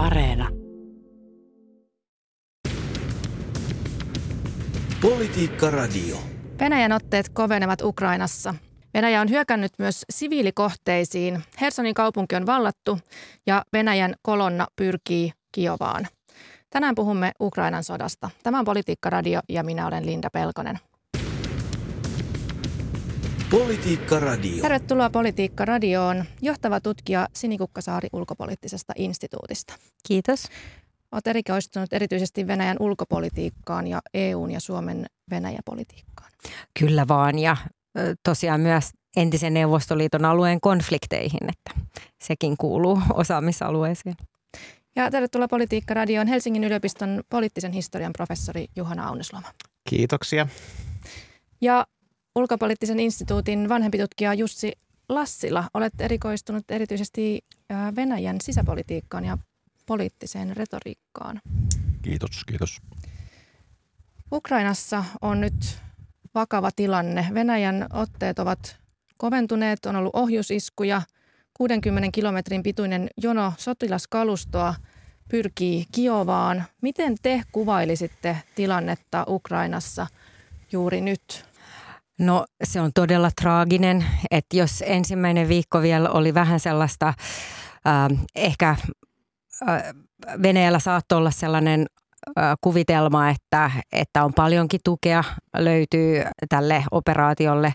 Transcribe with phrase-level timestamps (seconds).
[0.00, 0.48] Areena.
[5.00, 6.16] Politiikka Radio.
[6.60, 8.54] Venäjän otteet kovenevat Ukrainassa.
[8.94, 11.42] Venäjä on hyökännyt myös siviilikohteisiin.
[11.60, 12.98] Hersonin kaupunki on vallattu
[13.46, 16.06] ja Venäjän kolonna pyrkii Kiovaan.
[16.70, 18.30] Tänään puhumme Ukrainan sodasta.
[18.42, 20.78] Tämä on Politiikka Radio ja minä olen Linda Pelkonen.
[23.50, 24.62] Politiikka Radio.
[24.62, 26.24] Tervetuloa Politiikka Radioon.
[26.42, 29.74] Johtava tutkija Sini Kukkasaari ulkopoliittisesta instituutista.
[30.08, 30.44] Kiitos.
[31.12, 36.30] Olet erikoistunut erityisesti Venäjän ulkopolitiikkaan ja EUn ja Suomen Venäjäpolitiikkaan.
[36.78, 37.56] Kyllä vaan ja
[38.22, 41.86] tosiaan myös entisen Neuvostoliiton alueen konflikteihin, että
[42.22, 44.16] sekin kuuluu osaamisalueeseen.
[44.96, 49.48] Ja tervetuloa Politiikka Radioon Helsingin yliopiston poliittisen historian professori Juhana Aunesloma.
[49.88, 50.46] Kiitoksia.
[51.60, 51.86] Ja
[52.36, 54.72] ulkopoliittisen instituutin vanhempi tutkija Jussi
[55.08, 57.44] Lassila, olet erikoistunut erityisesti
[57.96, 59.38] Venäjän sisäpolitiikkaan ja
[59.86, 61.40] poliittiseen retoriikkaan.
[62.02, 62.78] Kiitos, kiitos.
[64.32, 65.78] Ukrainassa on nyt
[66.34, 67.26] vakava tilanne.
[67.34, 68.76] Venäjän otteet ovat
[69.16, 71.02] koventuneet, on ollut ohjusiskuja.
[71.54, 74.74] 60 kilometrin pituinen jono sotilaskalustoa
[75.28, 76.64] pyrkii Kiovaan.
[76.80, 80.06] Miten te kuvailisitte tilannetta Ukrainassa
[80.72, 81.49] juuri nyt?
[82.20, 88.68] No se on todella traaginen, että jos ensimmäinen viikko vielä oli vähän sellaista, äh, ehkä
[89.68, 89.82] äh,
[90.42, 91.86] Venäjällä saattoi olla sellainen
[92.38, 95.24] äh, kuvitelma, että, että on paljonkin tukea
[95.56, 97.74] löytyy tälle operaatiolle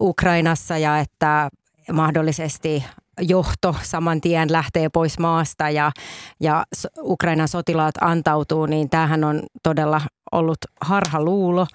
[0.00, 1.48] Ukrainassa ja että
[1.92, 2.84] mahdollisesti
[3.20, 5.92] johto saman tien lähtee pois maasta ja,
[6.40, 6.64] ja
[7.00, 10.00] Ukrainan sotilaat antautuu, niin tämähän on todella
[10.32, 11.66] ollut harhaluulo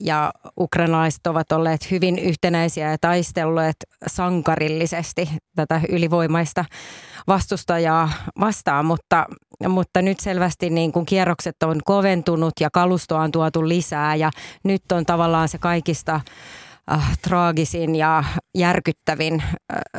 [0.00, 6.64] ja ukrainalaiset ovat olleet hyvin yhtenäisiä ja taistelleet sankarillisesti tätä ylivoimaista
[7.26, 9.26] vastustajaa vastaan, mutta,
[9.68, 14.30] mutta nyt selvästi niin kuin kierrokset on koventunut ja kalustoa on tuotu lisää ja
[14.64, 16.20] nyt on tavallaan se kaikista
[16.92, 19.52] äh, traagisin ja järkyttävin äh,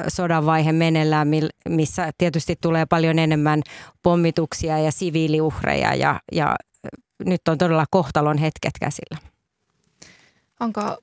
[0.08, 1.28] sodan vaihe meneillään,
[1.70, 3.62] missä tietysti tulee paljon enemmän
[4.04, 6.56] pommituksia ja siviiliuhreja ja, ja
[7.26, 9.35] nyt on todella kohtalon hetket käsillä.
[10.60, 10.98] Onko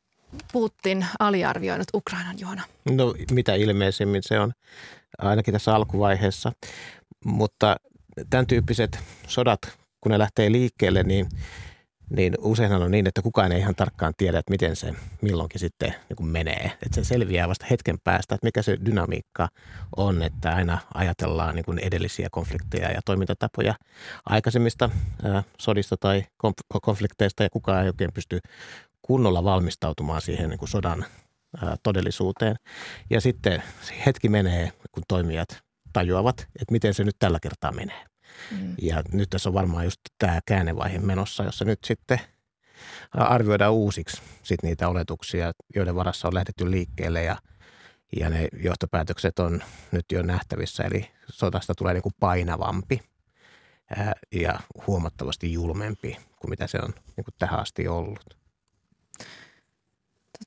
[0.53, 2.63] Putin aliarvioinut Ukrainan juona?
[2.91, 4.53] No mitä ilmeisemmin se on
[5.19, 6.53] ainakin tässä alkuvaiheessa,
[7.25, 7.77] mutta
[8.31, 9.61] tämän tyyppiset sodat,
[10.01, 11.29] kun ne lähtee liikkeelle, niin,
[12.17, 15.95] niin useinhan on niin, että kukaan ei ihan tarkkaan tiedä, että miten se milloinkin sitten
[16.09, 16.73] niin menee.
[16.87, 19.49] Että se selviää vasta hetken päästä, että mikä se dynamiikka
[19.97, 23.75] on, että aina ajatellaan niin edellisiä konflikteja ja toimintatapoja
[24.27, 24.91] aikaisemmista
[25.59, 26.25] sodista tai
[26.83, 28.41] konflikteista ja kukaan ei oikein pysty
[29.03, 31.05] kunnolla valmistautumaan siihen niin kuin sodan
[31.63, 32.57] ää, todellisuuteen.
[33.11, 33.63] Ja sitten
[34.07, 38.05] hetki menee, kun toimijat tajuavat, että miten se nyt tällä kertaa menee.
[38.51, 38.75] Mm.
[38.83, 42.21] Ja nyt tässä on varmaan just tämä käännevaihe menossa, jossa nyt sitten
[43.11, 47.37] arvioidaan uusiksi sit niitä oletuksia, joiden varassa on lähdetty liikkeelle ja,
[48.21, 50.83] ja ne johtopäätökset on nyt jo nähtävissä.
[50.83, 53.01] Eli sodasta tulee niin kuin painavampi
[53.97, 58.42] ää, ja huomattavasti julmempi kuin mitä se on niin kuin tähän asti ollut.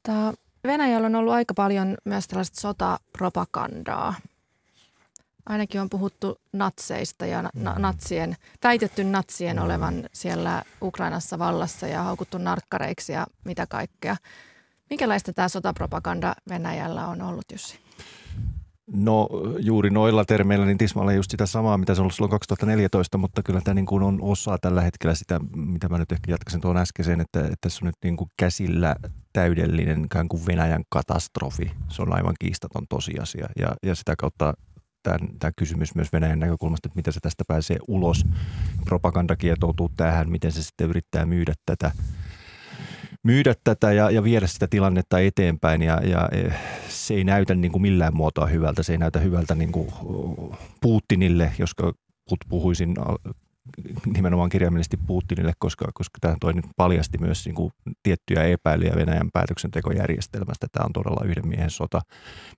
[0.03, 0.33] Tota,
[0.63, 4.16] Venäjällä on ollut aika paljon myös tällaista sotapropagandaa.
[5.45, 7.81] Ainakin on puhuttu natseista ja na- mm.
[7.81, 14.16] natsien, väitetty natsien olevan siellä Ukrainassa vallassa ja haukuttu narkkareiksi ja mitä kaikkea.
[14.89, 17.79] Minkälaista tämä sotapropaganda Venäjällä on ollut, Jussi?
[18.94, 19.29] No
[19.59, 23.44] juuri noilla termeillä niin tismalleen just sitä samaa, mitä se on ollut silloin 2014, mutta
[23.44, 26.78] kyllä tämä niin kuin on osa tällä hetkellä sitä, mitä mä nyt ehkä jatkaisin tuon
[26.78, 28.96] äskeiseen, että, että tässä on nyt niin kuin käsillä
[29.34, 31.72] täydellinen ikään kuin Venäjän katastrofi.
[31.90, 34.53] Se on aivan kiistaton tosiasia ja, ja sitä kautta
[35.03, 38.25] tämä, tämä kysymys myös Venäjän näkökulmasta, että miten se tästä pääsee ulos.
[38.85, 41.91] Propaganda kietoutuu tähän, miten se sitten yrittää myydä tätä
[43.25, 46.49] myydä tätä ja, ja viedä sitä tilannetta eteenpäin ja, ja e,
[46.89, 48.83] se ei näytä niin kuin millään muotoa hyvältä.
[48.83, 49.87] Se ei näytä hyvältä niin kuin
[50.81, 51.71] Putinille, jos
[52.49, 52.95] puhuisin
[54.05, 57.72] nimenomaan kirjaimellisesti Putinille, koska, koska tämä toi nyt paljasti myös niin kuin
[58.03, 60.67] tiettyjä epäilyjä Venäjän päätöksentekojärjestelmästä.
[60.71, 62.01] Tämä on todella yhden miehen sota.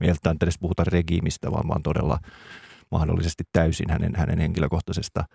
[0.01, 2.19] Ei edes puhuta regiimistä, vaan, vaan todella
[2.91, 5.25] mahdollisesti täysin hänen, hänen henkilökohtaisesta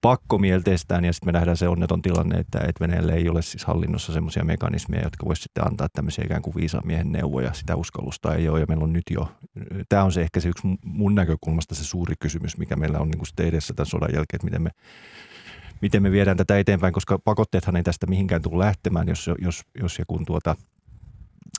[0.00, 4.12] pakkomielteestään ja sitten me nähdään se onneton tilanne, että, että Venäjällä ei ole siis hallinnossa
[4.12, 7.52] semmoisia mekanismeja, jotka voisi sitten antaa tämmöisiä ikään kuin viisaan miehen neuvoja.
[7.52, 9.32] Sitä uskallusta ei ole ja meillä on nyt jo,
[9.88, 13.18] tämä on se ehkä se yksi mun näkökulmasta se suuri kysymys, mikä meillä on niin
[13.18, 14.70] kuin sitten edessä tämän sodan jälkeen, että miten me
[15.80, 19.98] miten me viedään tätä eteenpäin, koska pakotteethan ei tästä mihinkään tule lähtemään, jos, jos, jos
[19.98, 20.56] ja kun tuota,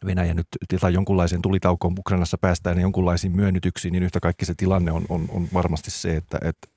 [0.06, 0.48] Venäjä nyt
[0.82, 5.26] tai jonkunlaisen tulitaukoon Ukrainassa päästään ja jonkunlaisiin myönnytyksiin, niin yhtä kaikki se tilanne on, on,
[5.30, 6.68] on varmasti se, että, että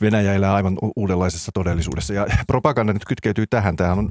[0.00, 2.14] Venäjä elää aivan uudenlaisessa todellisuudessa.
[2.14, 3.76] Ja propaganda nyt kytkeytyy tähän.
[3.76, 4.10] Tämähän on,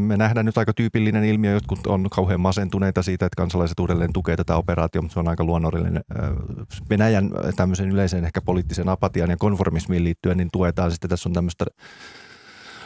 [0.00, 1.52] me nähdään nyt aika tyypillinen ilmiö.
[1.52, 5.44] Jotkut on kauhean masentuneita siitä, että kansalaiset uudelleen tukee tätä operaatiota, mutta se on aika
[5.44, 6.00] luonnollinen.
[6.90, 11.10] Venäjän tämmöisen yleisen ehkä poliittisen apatian ja konformismiin liittyen, niin tuetaan sitten.
[11.10, 11.64] Tässä on tämmöistä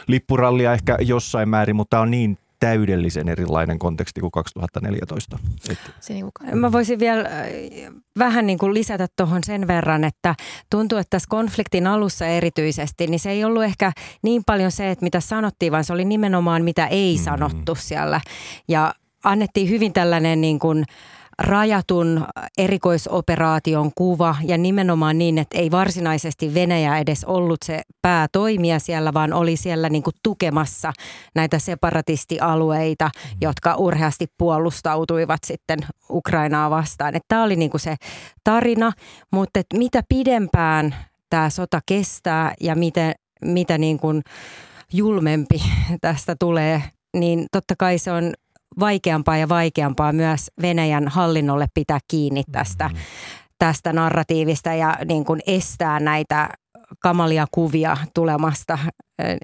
[0.07, 5.39] lippurallia ehkä jossain määrin, mutta tämä on niin täydellisen erilainen konteksti kuin 2014.
[5.69, 6.43] Et Sinivuka.
[6.43, 10.35] Mä voisin vielä äh, vähän niin kuin lisätä tuohon sen verran, että
[10.69, 15.03] tuntuu, että tässä konfliktin alussa erityisesti, niin se ei ollut ehkä niin paljon se, että
[15.03, 17.23] mitä sanottiin, vaan se oli nimenomaan mitä ei Mm.
[17.23, 18.21] sanottu siellä.
[18.67, 18.93] Ja
[19.23, 20.83] annettiin hyvin tällainen niin kuin
[21.41, 22.25] rajatun
[22.57, 29.33] erikoisoperaation kuva ja nimenomaan niin, että ei varsinaisesti Venäjä edes ollut se päätoimija siellä, vaan
[29.33, 30.93] oli siellä niin kuin tukemassa
[31.35, 33.09] näitä separatistialueita,
[33.41, 37.15] jotka urheasti puolustautuivat sitten Ukrainaa vastaan.
[37.15, 37.95] Että Tämä oli niin kuin se
[38.43, 38.91] tarina,
[39.31, 40.95] mutta että mitä pidempään
[41.29, 43.13] tämä sota kestää ja mitä,
[43.45, 44.21] mitä niin kuin
[44.93, 45.63] julmempi
[46.01, 46.83] tästä tulee,
[47.17, 48.33] niin totta kai se on
[48.79, 52.89] vaikeampaa ja vaikeampaa myös Venäjän hallinnolle pitää kiinni tästä,
[53.59, 56.49] tästä narratiivista ja niin kuin estää näitä
[56.99, 58.77] kamalia kuvia tulemasta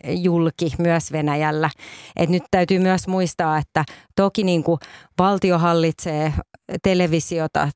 [0.05, 1.69] julki myös Venäjällä.
[2.15, 3.83] Et nyt täytyy myös muistaa, että
[4.15, 4.79] toki niin kuin
[5.19, 6.33] valtio hallitsee
[6.83, 7.69] televisiota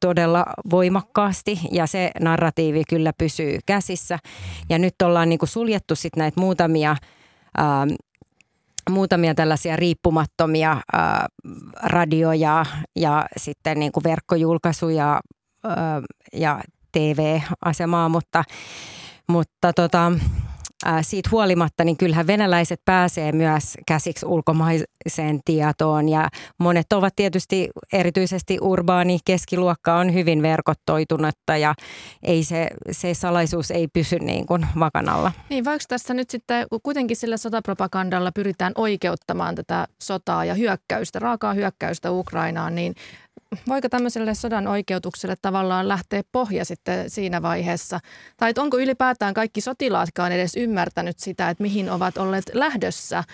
[0.00, 4.18] todella voimakkaasti ja se narratiivi kyllä pysyy käsissä.
[4.68, 6.90] Ja nyt ollaan niin kuin suljettu sit näitä muutamia
[7.58, 7.90] ähm,
[8.90, 11.26] muutamia tällaisia riippumattomia ää,
[11.82, 12.66] radioja
[12.96, 15.20] ja sitten niin kuin verkkojulkaisuja
[15.64, 16.02] ää,
[16.32, 16.60] ja
[16.92, 18.44] TV-asemaa, mutta,
[19.28, 20.12] mutta tota,
[21.02, 26.28] siitä huolimatta, niin kyllähän venäläiset pääsee myös käsiksi ulkomaiseen tietoon ja
[26.58, 31.74] monet ovat tietysti erityisesti urbaani keskiluokka on hyvin verkottoitunutta ja
[32.22, 35.32] ei se, se salaisuus ei pysy niin kuin vakanalla.
[35.50, 41.54] Niin, vaikka tässä nyt sitten kuitenkin sillä sotapropagandalla pyritään oikeuttamaan tätä sotaa ja hyökkäystä, raakaa
[41.54, 42.94] hyökkäystä Ukrainaan, niin
[43.68, 48.00] voiko tämmöiselle sodan oikeutukselle tavallaan lähteä pohja sitten siinä vaiheessa?
[48.36, 53.24] Tai onko ylipäätään kaikki sotilaatkaan edes ymmärtänyt sitä, että mihin ovat olleet lähdössä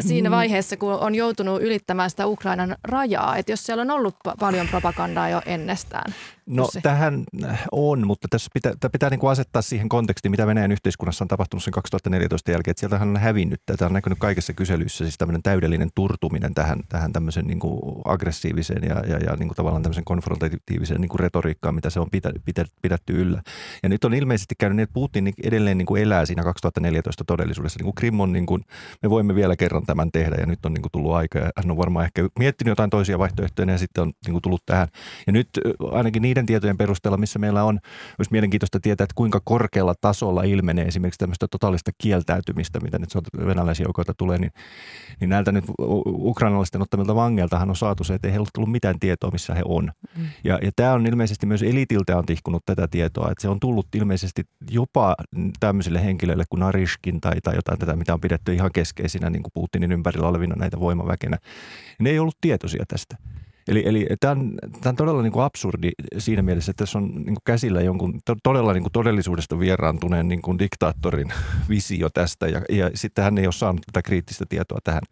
[0.00, 3.36] siinä vaiheessa, kun on joutunut ylittämään sitä Ukrainan rajaa?
[3.36, 6.14] Että jos siellä on ollut pa- paljon propagandaa jo ennestään.
[6.46, 6.80] No Jussi.
[6.80, 7.24] tähän
[7.72, 11.28] on, mutta tässä pitää, tämä pitää niin kuin asettaa siihen kontekstiin, mitä Venäjän yhteiskunnassa on
[11.28, 12.70] tapahtunut sen 2014 jälkeen.
[12.70, 17.12] Että sieltähän on hävinnyt, tämä on näkynyt kaikissa kyselyissä, siis tämmöinen täydellinen turtuminen tähän, tähän
[17.12, 21.74] tämmöisen niin kuin aggressiiviseen ja, ja, ja niin kuin tavallaan tämmöisen konfrontatiiviseen niin kuin retoriikkaan,
[21.74, 23.42] mitä se on pitä, pitä, pidetty yllä.
[23.82, 27.78] Ja nyt on ilmeisesti käynyt niin, että Putin edelleen niin kuin elää siinä 2014 todellisuudessa.
[27.78, 28.62] Niin kuin Krim on, niin kuin,
[29.02, 31.70] me voimme vielä kerran tämän tehdä ja nyt on niin kuin tullut aika ja hän
[31.70, 34.88] on varmaan ehkä miettinyt jotain toisia vaihtoehtoja ja sitten on niin kuin tullut tähän.
[35.26, 35.48] Ja nyt
[35.92, 37.80] ainakin niiden tietojen perusteella, missä meillä on,
[38.18, 43.10] olisi mielenkiintoista tietää, että kuinka korkealla tasolla ilmenee esimerkiksi tämmöistä totaalista kieltäytymistä, mitä nyt
[43.46, 44.52] venäläisiä joukoilta tulee, niin,
[45.20, 45.64] niin näiltä nyt
[46.06, 49.62] ukrainalaisten ottamilta vangeiltahan on saatu se, että ei heillä ole tullut mitään tietoa, missä he
[49.64, 49.92] on.
[50.16, 50.24] Mm.
[50.44, 53.94] Ja, ja tämä on ilmeisesti myös elitiltä on tihkunut tätä tietoa, että se on tullut
[53.94, 55.14] ilmeisesti jopa
[55.60, 59.52] tämmöisille henkilöille kuin Narishkin tai, tai jotain tätä, mitä on pidetty ihan keskeisinä niin kuin
[59.54, 61.38] Putinin ympärillä olevina näitä voimaväkenä.
[61.98, 63.16] Ne ei ollut tietoisia tästä.
[63.68, 67.36] Eli, eli tämä on, todella niin kuin absurdi siinä mielessä, että tässä on niin kuin
[67.44, 71.32] käsillä jonkun to, todella niin kuin todellisuudesta vieraantuneen niin kuin diktaattorin
[71.68, 75.02] visio tästä ja, ja sitten hän ei ole saanut tätä kriittistä tietoa tähän.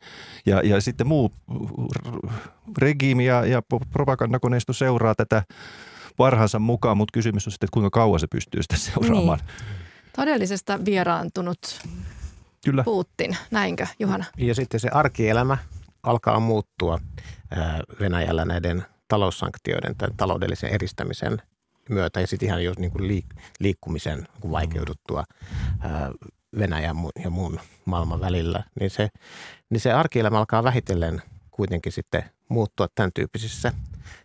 [0.46, 1.32] Ja, ja sitten muu
[2.78, 3.62] regiimi ja, ja
[3.92, 5.42] propagandakoneisto seuraa tätä
[6.16, 9.38] parhaansa mukaan, mutta kysymys on sitten, että kuinka kauan se pystyy sitä seuraamaan.
[9.38, 9.82] Niin.
[10.16, 11.80] Todellisesta vieraantunut
[12.64, 12.84] Kyllä.
[12.84, 14.24] Putin, näinkö Juhana?
[14.36, 15.58] Ja sitten se arkielämä
[16.02, 16.98] alkaa muuttua
[18.00, 21.42] Venäjällä näiden taloussanktioiden tai taloudellisen eristämisen
[21.88, 25.24] myötä ja sitten ihan jo niin kuin liik- liikkumisen vaikeuduttua
[26.58, 29.08] Venäjän ja muun maailman välillä, niin se,
[29.70, 33.72] niin se arkielämä alkaa vähitellen kuitenkin sitten muuttua tämän tyyppisissä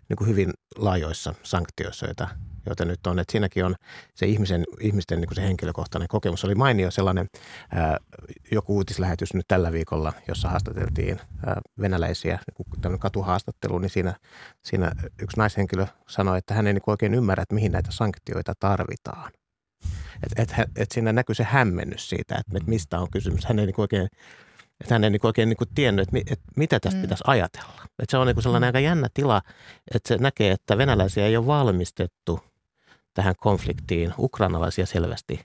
[0.09, 2.27] niin kuin hyvin laajoissa sanktioissa, joita,
[2.67, 3.19] joita nyt on.
[3.19, 3.75] Et siinäkin on
[4.15, 6.45] se ihmisen, ihmisten niin kuin se henkilökohtainen kokemus.
[6.45, 7.27] Oli mainio sellainen
[7.71, 7.97] ää,
[8.51, 12.39] joku uutislähetys nyt tällä viikolla, jossa haastateltiin ää, venäläisiä,
[12.83, 14.15] niin katuhaastattelu, niin siinä,
[14.63, 18.53] siinä yksi naishenkilö sanoi, että hän ei niin kuin oikein ymmärrä, että mihin näitä sanktioita
[18.59, 19.31] tarvitaan.
[20.23, 23.45] Että et, et, et siinä näkyy se hämmennys siitä, että, että mistä on kysymys.
[23.45, 24.07] Hän ei niin oikein
[24.81, 27.01] että hän ei niin oikein niin tiennyt, että, mi, että mitä tästä mm.
[27.01, 27.81] pitäisi ajatella.
[27.99, 29.41] Että se on niin sellainen aika jännä tila,
[29.93, 32.39] että se näkee, että venäläisiä ei ole valmistettu
[33.17, 34.13] tähän konfliktiin.
[34.17, 35.39] Ukrainalaisia selvästi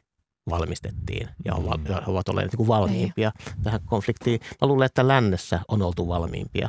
[0.51, 3.55] valmistettiin ja ovat, ja ovat olleet niin valmiimpia ei.
[3.63, 4.41] tähän konfliktiin.
[4.61, 6.69] Mä luulen, että lännessä on oltu valmiimpia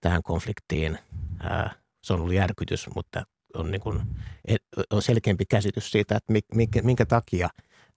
[0.00, 0.98] tähän konfliktiin.
[1.42, 1.70] Ää,
[2.02, 3.22] se on ollut järkytys, mutta
[3.54, 4.00] on, niin kuin,
[4.90, 7.48] on selkeämpi käsitys siitä, että minkä, minkä takia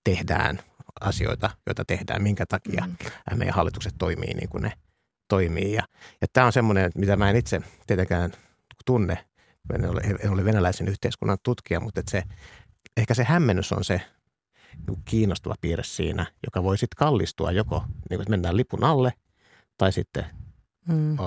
[0.03, 0.59] tehdään
[1.01, 3.37] asioita, joita tehdään, minkä takia mm.
[3.37, 4.71] meidän hallitukset toimii niin kuin ne
[5.27, 5.73] toimii.
[5.73, 5.83] Ja,
[6.21, 8.31] ja tämä on semmoinen, mitä mä en itse tietenkään
[8.85, 9.25] tunne,
[9.73, 12.23] en ole, en ole venäläisen yhteiskunnan tutkija, mutta että se,
[12.97, 14.01] ehkä se hämmennys on se
[14.87, 19.13] niin kiinnostava piirre siinä, joka voi sitten kallistua joko, niin kuin, että mennään lipun alle
[19.77, 20.25] tai sitten
[20.87, 21.17] Mm.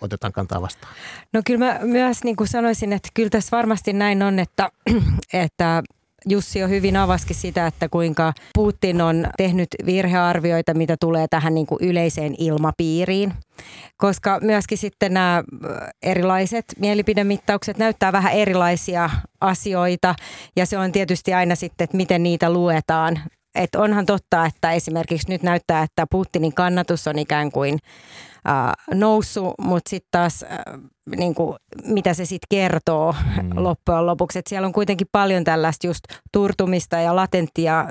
[0.00, 0.94] otetaan kantaa vastaan?
[1.32, 4.70] No kyllä mä myös niin kuin sanoisin, että kyllä tässä varmasti näin on, että,
[5.32, 5.82] että
[6.28, 11.66] Jussi jo hyvin avaskin sitä, että kuinka Putin on tehnyt virhearvioita, mitä tulee tähän niin
[11.66, 13.32] kuin yleiseen ilmapiiriin.
[13.96, 15.44] Koska myöskin sitten nämä
[16.02, 20.14] erilaiset mielipidemittaukset näyttää vähän erilaisia asioita
[20.56, 23.20] ja se on tietysti aina sitten, että miten niitä luetaan.
[23.54, 27.78] Et onhan totta, että esimerkiksi nyt näyttää, että Putinin kannatus on ikään kuin
[28.48, 30.80] äh, noussut, mutta sitten taas äh,
[31.16, 33.50] niin kuin, mitä se sitten kertoo mm.
[33.54, 34.38] loppujen lopuksi.
[34.38, 37.86] Et siellä on kuitenkin paljon tällaista just turtumista ja latenttia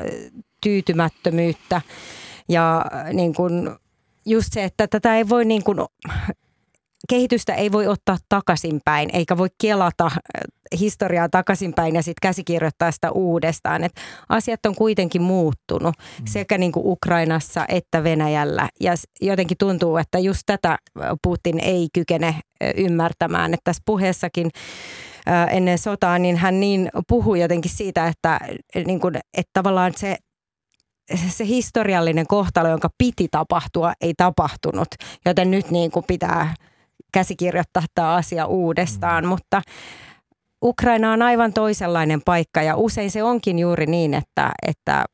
[0.64, 1.82] tyytymättömyyttä
[2.50, 3.70] ja niin kuin,
[4.26, 5.78] just se, että tätä ei voi niin kuin,
[7.10, 10.12] kehitystä ei voi ottaa takaisinpäin, eikä voi kelata äh,
[10.80, 13.84] historiaa takaisinpäin ja sitten käsikirjoittaa sitä uudestaan.
[13.84, 13.92] Et
[14.30, 16.26] asiat on kuitenkin muuttunut mm.
[16.28, 18.70] sekä niin kuin Ukrainassa että Venäjällä.
[18.80, 22.40] Ja jotenkin tuntuu, että just tätä äh, Putin ei kykene äh,
[22.78, 23.54] ymmärtämään.
[23.54, 24.52] Että tässä puheessakin
[25.50, 28.40] ennen sotaa, niin hän niin puhui jotenkin siitä, että,
[28.88, 30.18] niin kuin, että tavallaan se
[31.30, 34.88] se historiallinen kohtalo, jonka piti tapahtua, ei tapahtunut.
[35.26, 36.56] Joten nyt niin kuin pitää
[37.14, 39.28] käsikirjoittaa tämä asia uudestaan, mm.
[39.28, 39.62] mutta
[40.64, 45.06] Ukraina on aivan toisenlainen paikka ja usein se onkin juuri niin, että, että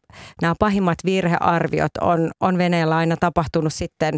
[0.41, 4.17] nämä pahimmat virhearviot on, on Venäjällä aina tapahtunut sitten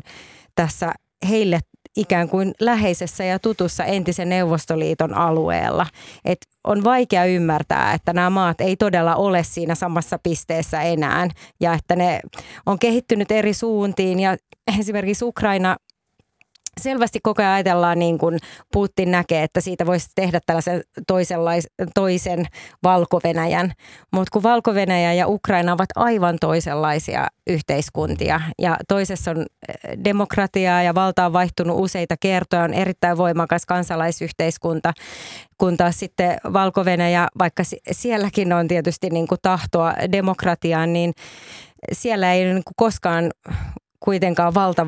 [0.56, 0.94] tässä
[1.30, 1.60] heille
[1.98, 5.86] ikään kuin läheisessä ja tutussa entisen Neuvostoliiton alueella.
[6.26, 11.28] Et on vaikea ymmärtää, että nämä maat ei todella ole siinä samassa pisteessä enää
[11.60, 12.20] ja että ne
[12.66, 14.38] on kehittynyt eri suuntiin ja
[14.80, 15.76] esimerkiksi Ukraina
[16.80, 18.40] selvästi koko ajan ajatellaan niin kuin
[18.74, 20.82] Putin näkee, että siitä voisi tehdä tällaisen
[21.94, 22.46] toisen
[22.84, 23.74] Valko-Venäjän.
[24.12, 24.74] Mutta kun valko
[25.14, 31.80] ja Ukraina ovat aivan toisenlaisia yhteiskuntia ja toisessa on eh, demokratiaa ja valta on vaihtunut
[31.80, 34.94] useita kertoja, on erittäin voimakas kansalaisyhteiskunta,
[35.58, 36.86] kun taas sitten valko
[37.40, 41.14] vaikka sielläkin on tietysti niin kuin tahtoa demokratiaan, niin
[41.92, 43.32] siellä ei niin kuin koskaan
[44.04, 44.88] kuitenkaan valta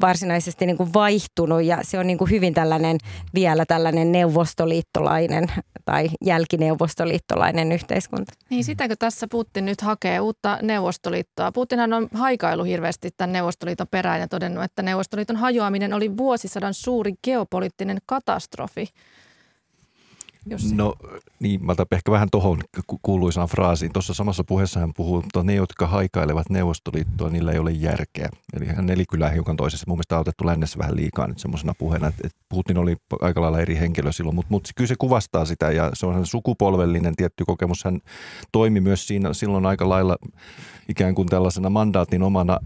[0.00, 2.98] varsinaisesti niin kuin vaihtunut ja se on niin kuin hyvin tällainen
[3.34, 5.46] vielä tällainen neuvostoliittolainen
[5.84, 8.32] tai jälkineuvostoliittolainen yhteiskunta.
[8.50, 11.52] Niin sitäkö tässä Putin nyt hakee uutta neuvostoliittoa?
[11.52, 17.12] Putinhan on haikailu hirveästi tämän Neuvostoliiton perään ja todennut, että Neuvostoliiton hajoaminen oli vuosisadan suuri
[17.24, 18.86] geopoliittinen katastrofi.
[20.46, 20.74] Jussi.
[20.74, 20.94] No
[21.40, 22.60] niin, mä ehkä vähän tuohon
[23.02, 23.92] kuuluisaan fraasiin.
[23.92, 28.28] Tuossa samassa puheessa hän puhuu, että ne, jotka haikailevat Neuvostoliittoa, niillä ei ole järkeä.
[28.56, 29.84] Eli hän nelikylää hiukan toisessa.
[29.88, 33.60] Mun mielestä on otettu lännessä vähän liikaa nyt semmoisena puheena, että Putin oli aika lailla
[33.60, 37.84] eri henkilö silloin, mutta, mutta kyllä se kuvastaa sitä ja se on sukupolvellinen tietty kokemus.
[37.84, 38.00] Hän
[38.52, 40.16] toimi myös siinä silloin aika lailla
[40.88, 42.58] ikään kuin tällaisena mandaatin omana,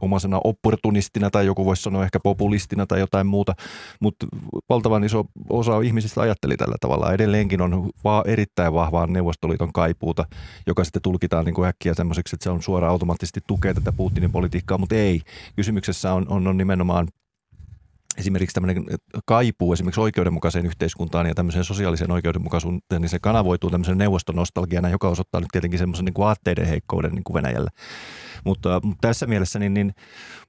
[0.00, 3.54] omasena opportunistina tai joku voisi sanoa ehkä populistina tai jotain muuta,
[4.00, 4.26] mutta
[4.68, 7.12] valtavan iso osa ihmisistä ajatteli tällä tavalla.
[7.22, 10.24] Edelleenkin on vaan erittäin vahvaa Neuvostoliiton kaipuuta,
[10.66, 14.32] joka sitten tulkitaan niin kuin äkkiä semmoiseksi, että se on suoraan automaattisesti tukee tätä Putinin
[14.32, 15.20] politiikkaa, mutta ei.
[15.56, 17.08] Kysymyksessä on, on, on nimenomaan
[18.18, 18.84] esimerkiksi tämmöinen
[19.26, 25.40] kaipuu esimerkiksi oikeudenmukaiseen yhteiskuntaan ja tämmöiseen sosiaaliseen oikeudenmukaisuuteen, niin se kanavoituu tämmöisen neuvostonostalgiana, joka osoittaa
[25.40, 27.70] nyt tietenkin semmoisen niin kuin aatteiden heikkouden niin kuin Venäjällä.
[28.44, 29.94] Mutta, mutta tässä mielessä niin, niin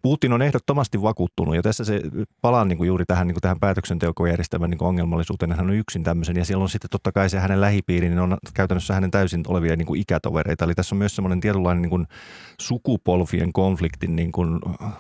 [0.04, 2.02] Putin on ehdottomasti vakuuttunut ja tässä se
[2.42, 5.52] palaa niin kuin juuri tähän, niin kuin tähän päätöksenteokojärjestelmän niin ongelmallisuuteen.
[5.52, 8.38] Hän on yksin tämmöisen ja siellä on sitten totta kai se hänen lähipiiri, niin on
[8.54, 10.66] käytännössä hänen täysin olevia niin kuin ikätovereita.
[10.66, 12.08] Eli tässä on myös semmoinen tietynlainen niin kuin
[12.62, 14.60] sukupolvien konfliktin, niin kuin,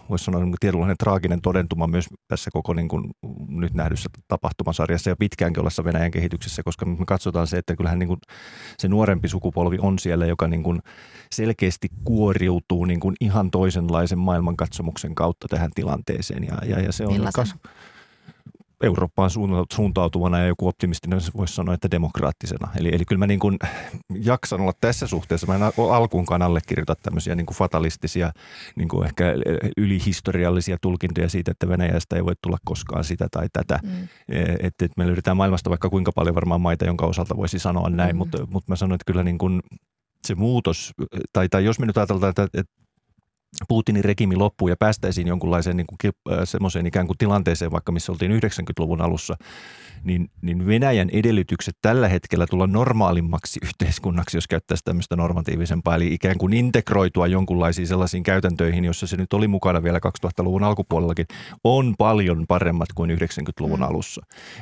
[0.09, 3.11] voisi sanoa niin kuin tietynlainen traaginen todentuma myös tässä koko niin kuin
[3.47, 8.07] nyt nähdyssä tapahtumasarjassa ja pitkäänkin ollessa Venäjän kehityksessä, koska me katsotaan se, että kyllähän niin
[8.07, 8.19] kuin
[8.77, 10.79] se nuorempi sukupolvi on siellä, joka niin kuin
[11.31, 16.43] selkeästi kuoriutuu niin kuin ihan toisenlaisen maailmankatsomuksen kautta tähän tilanteeseen.
[16.43, 17.55] Ja, ja, ja se on kas,
[18.83, 19.29] Eurooppaan
[19.73, 22.67] suuntautuvana ja joku optimistinen voisi sanoa, että demokraattisena.
[22.77, 23.57] Eli, eli kyllä mä niin kuin
[24.21, 25.47] jaksan olla tässä suhteessa.
[25.47, 28.31] Mä en alkuunkaan allekirjoita tämmöisiä niin kuin fatalistisia,
[28.75, 29.33] niin kuin ehkä
[29.77, 33.79] ylihistoriallisia tulkintoja siitä, että Venäjästä ei voi tulla koskaan sitä tai tätä.
[33.83, 34.07] Mm.
[34.59, 38.15] Että et me löydetään maailmasta vaikka kuinka paljon varmaan maita, jonka osalta voisi sanoa näin,
[38.15, 38.17] mm.
[38.17, 39.61] mutta, mutta mä sanoin, että kyllä niin kuin
[40.27, 40.93] se muutos,
[41.33, 42.82] tai, tai jos me nyt ajatellaan, että, että
[43.67, 48.11] Putinin regimi loppuu ja päästäisiin jonkunlaiseen niin kuin, äh, semmoiseen ikään kuin tilanteeseen, vaikka missä
[48.11, 49.35] oltiin 90-luvun alussa,
[50.03, 56.37] niin, niin Venäjän edellytykset tällä hetkellä tulla normaalimmaksi yhteiskunnaksi, jos käyttäisi tämmöistä normatiivisempaa, eli ikään
[56.37, 61.25] kuin integroitua jonkunlaisiin sellaisiin käytäntöihin, jossa se nyt oli mukana vielä 2000-luvun alkupuolellakin,
[61.63, 63.85] on paljon paremmat kuin 90-luvun mm.
[63.85, 64.21] alussa.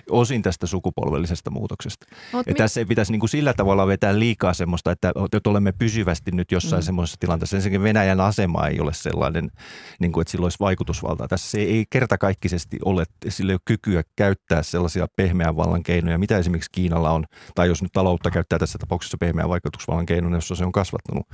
[0.09, 2.05] Osin tästä sukupolvellisesta muutoksesta.
[2.33, 5.49] Mut ja mi- tässä ei pitäisi niin kuin sillä tavalla vetää liikaa semmoista, että, että
[5.49, 6.85] olemme pysyvästi nyt jossain mm.
[6.85, 7.57] semmoisessa tilanteessa.
[7.57, 9.51] Ensinnäkin Venäjän asema ei ole sellainen,
[9.99, 11.27] niin kuin, että sillä olisi vaikutusvaltaa.
[11.27, 16.37] Tässä se ei kertakaikkisesti ole, sillä ei ole kykyä käyttää sellaisia pehmeän vallan keinoja, mitä
[16.37, 20.65] esimerkiksi Kiinalla on, tai jos nyt taloutta käyttää tässä tapauksessa pehmeän vaikutusvallan keinoja, jossa se
[20.65, 21.27] on kasvattanut,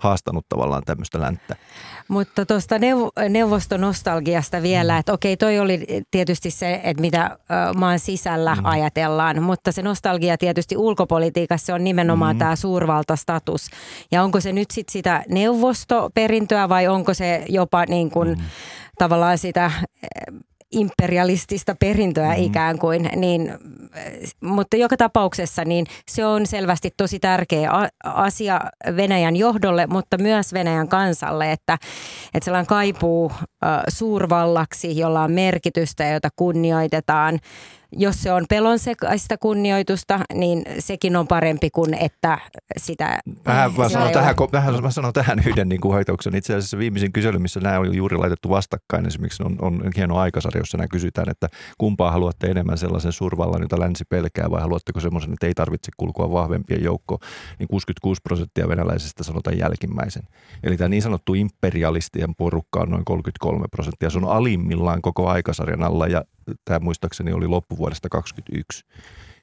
[0.00, 1.56] haastanut tavallaan tämmöistä länttä.
[2.08, 4.98] Mutta tuosta neuv- neuvostonostalgiasta vielä, mm.
[4.98, 7.38] että okei, toi oli tietysti se, että mitä
[7.76, 8.64] maan sisällä mm.
[8.64, 12.38] ajatellaan, mutta se nostalgia tietysti ulkopolitiikassa on nimenomaan mm.
[12.38, 13.70] tämä suurvaltastatus.
[14.12, 18.44] Ja onko se nyt sitten sitä neuvostoperintöä vai onko se jopa niin kuin mm.
[18.98, 19.70] tavallaan sitä
[20.74, 22.44] imperialistista perintöä mm-hmm.
[22.44, 23.52] ikään kuin, niin,
[24.40, 27.70] mutta joka tapauksessa niin se on selvästi tosi tärkeä
[28.04, 28.60] asia
[28.96, 31.78] Venäjän johdolle, mutta myös Venäjän kansalle, että,
[32.34, 33.32] että sellainen kaipuu
[33.88, 37.38] suurvallaksi, jolla on merkitystä ja jota kunnioitetaan–
[37.96, 42.38] jos se on pelon sekaista kunnioitusta, niin sekin on parempi kuin että
[42.76, 43.18] sitä...
[43.46, 47.38] Vähän mä sanon, tähän, vähän, mä sanon tähän yhden niin kuin Itse asiassa viimeisin kysely,
[47.38, 51.48] missä nämä on juuri laitettu vastakkain, esimerkiksi on, on hieno aikasarja, jossa nämä kysytään, että
[51.78, 56.32] kumpaa haluatte enemmän sellaisen survallan, jota länsi pelkää, vai haluatteko semmoisen, että ei tarvitse kulkua
[56.32, 57.18] vahvempien joukko,
[57.58, 60.22] niin 66 prosenttia venäläisistä sanotaan jälkimmäisen.
[60.62, 64.10] Eli tämä niin sanottu imperialistien porukka on noin 33 prosenttia.
[64.10, 66.24] Se on alimmillaan koko aikasarjan alla ja
[66.64, 68.84] tämä muistaakseni oli loppuvuodesta 2021.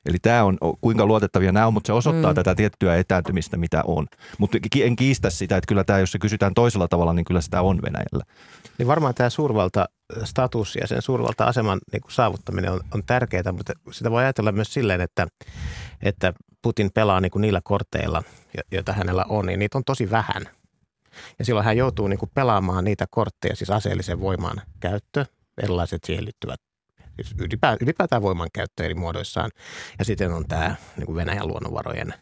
[0.05, 2.35] Eli tämä on, kuinka luotettavia nämä on, mutta se osoittaa mm.
[2.35, 4.07] tätä tiettyä etääntymistä, mitä on.
[4.37, 7.61] Mutta en kiistä sitä, että kyllä tämä, jos se kysytään toisella tavalla, niin kyllä sitä
[7.61, 8.23] on Venäjällä.
[8.77, 9.85] Niin varmaan tämä suurvalta
[10.23, 14.73] status ja sen suurvalta-aseman niin kuin saavuttaminen on, on tärkeää, mutta sitä voi ajatella myös
[14.73, 15.27] silleen, että,
[16.01, 18.23] että Putin pelaa niin kuin niillä korteilla,
[18.71, 20.43] joita hänellä on, niin niitä on tosi vähän.
[21.39, 25.25] Ja silloin hän joutuu niin kuin pelaamaan niitä kortteja, siis aseellisen voiman käyttö,
[25.63, 26.59] erilaiset siihen liittyvät
[27.81, 29.51] ylipäätään voimankäyttö eri muodoissaan.
[29.99, 32.13] Ja sitten on tämä niin kuin Venäjän luonnonvarojen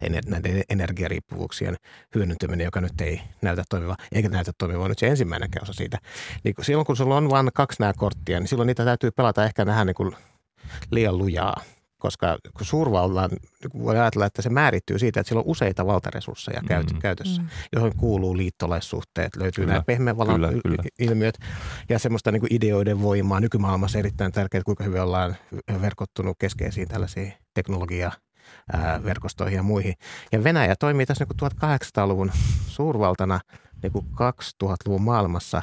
[0.00, 1.76] näiden energiariippuvuuksien
[2.14, 5.98] hyödyntäminen, joka nyt ei näytä toimiva, eikä näytä toimiva nyt se ensimmäinen osa siitä.
[6.44, 9.66] Niin silloin kun sulla on vain kaksi nämä korttia, niin silloin niitä täytyy pelata ehkä
[9.66, 10.16] vähän niin kuin
[10.90, 11.62] liian lujaa
[11.98, 16.60] koska kun suurvallan, niin voi ajatella, että se määrittyy siitä, että sillä on useita valtaresursseja
[16.60, 17.48] mm, käytössä, mm.
[17.72, 20.40] johon kuuluu liittolaissuhteet, löytyy kyllä, nämä pehmeän vallan
[20.98, 21.38] ilmiöt
[21.88, 23.40] ja semmoista niin kuin ideoiden voimaa.
[23.40, 25.36] Nykymaailmassa erittäin tärkeää, kuinka hyvin ollaan
[25.82, 28.12] verkottunut keskeisiin tällaisiin teknologia
[29.04, 29.94] verkostoihin ja muihin.
[30.32, 32.30] Ja Venäjä toimii tässä niin 1800-luvun
[32.66, 33.40] suurvaltana
[33.82, 35.62] niin kuin 2000-luvun maailmassa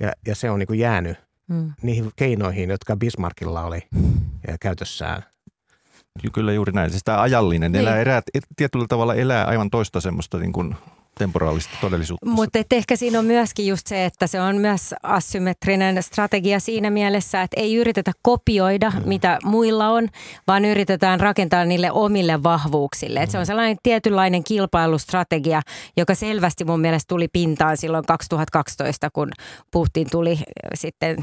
[0.00, 1.16] ja, ja se on niin kuin jäänyt
[1.48, 1.72] mm.
[1.82, 3.80] niihin keinoihin, jotka Bismarckilla oli
[4.60, 5.22] käytössään
[6.32, 6.90] Kyllä juuri näin.
[6.90, 7.80] Siis tämä ajallinen niin.
[7.80, 8.22] elää erää,
[8.56, 10.74] tietyllä tavalla elää aivan toista semmoista niin kuin
[11.18, 12.26] temporaalista todellisuutta.
[12.26, 17.42] Mutta ehkä siinä on myöskin just se, että se on myös asymmetrinen strategia siinä mielessä,
[17.42, 19.08] että ei yritetä kopioida, mm.
[19.08, 20.08] mitä muilla on,
[20.46, 23.18] vaan yritetään rakentaa niille omille vahvuuksille.
[23.18, 23.24] Mm.
[23.24, 25.62] Et se on sellainen tietynlainen kilpailustrategia,
[25.96, 29.30] joka selvästi mun mielestä tuli pintaan silloin 2012, kun
[29.70, 30.38] Putin tuli
[30.74, 31.16] sitten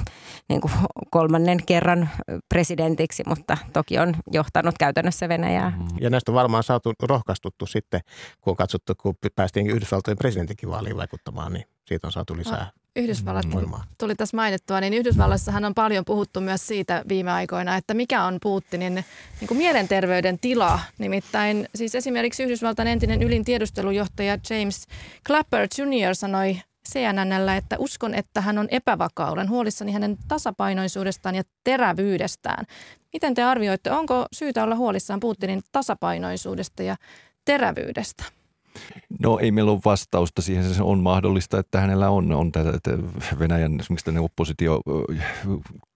[0.49, 0.73] niin kuin
[1.12, 2.10] kolmannen kerran
[2.49, 5.69] presidentiksi, mutta toki on johtanut käytännössä Venäjää.
[5.69, 5.88] Mm.
[6.01, 8.01] Ja näistä on varmaan saatu rohkaistuttu sitten,
[8.41, 12.74] kun on katsottu, kun päästiin Yhdysvaltojen presidentinkin vaaliin vaikuttamaan, niin siitä on saatu lisää ah,
[12.95, 13.84] Yhdysvallat voimaa.
[13.98, 18.38] tuli tässä mainittua, niin Yhdysvalloissahan on paljon puhuttu myös siitä viime aikoina, että mikä on
[18.41, 18.93] Putinin
[19.39, 20.80] niin kuin mielenterveyden tila.
[20.98, 24.88] Nimittäin siis esimerkiksi Yhdysvaltain entinen ylin tiedustelujohtaja James
[25.28, 26.15] Clapper Jr.
[26.15, 29.32] sanoi CNNllä, että uskon, että hän on epävakaa.
[29.32, 32.65] Olen huolissani hänen tasapainoisuudestaan ja terävyydestään.
[33.13, 36.95] Miten te arvioitte, onko syytä olla huolissaan Putinin tasapainoisuudesta ja
[37.45, 38.24] terävyydestä?
[39.20, 42.92] No ei meillä ole vastausta siihen, se on mahdollista, että hänellä on, on tätä, että
[43.40, 44.82] Venäjän esimerkiksi tänne oppositio,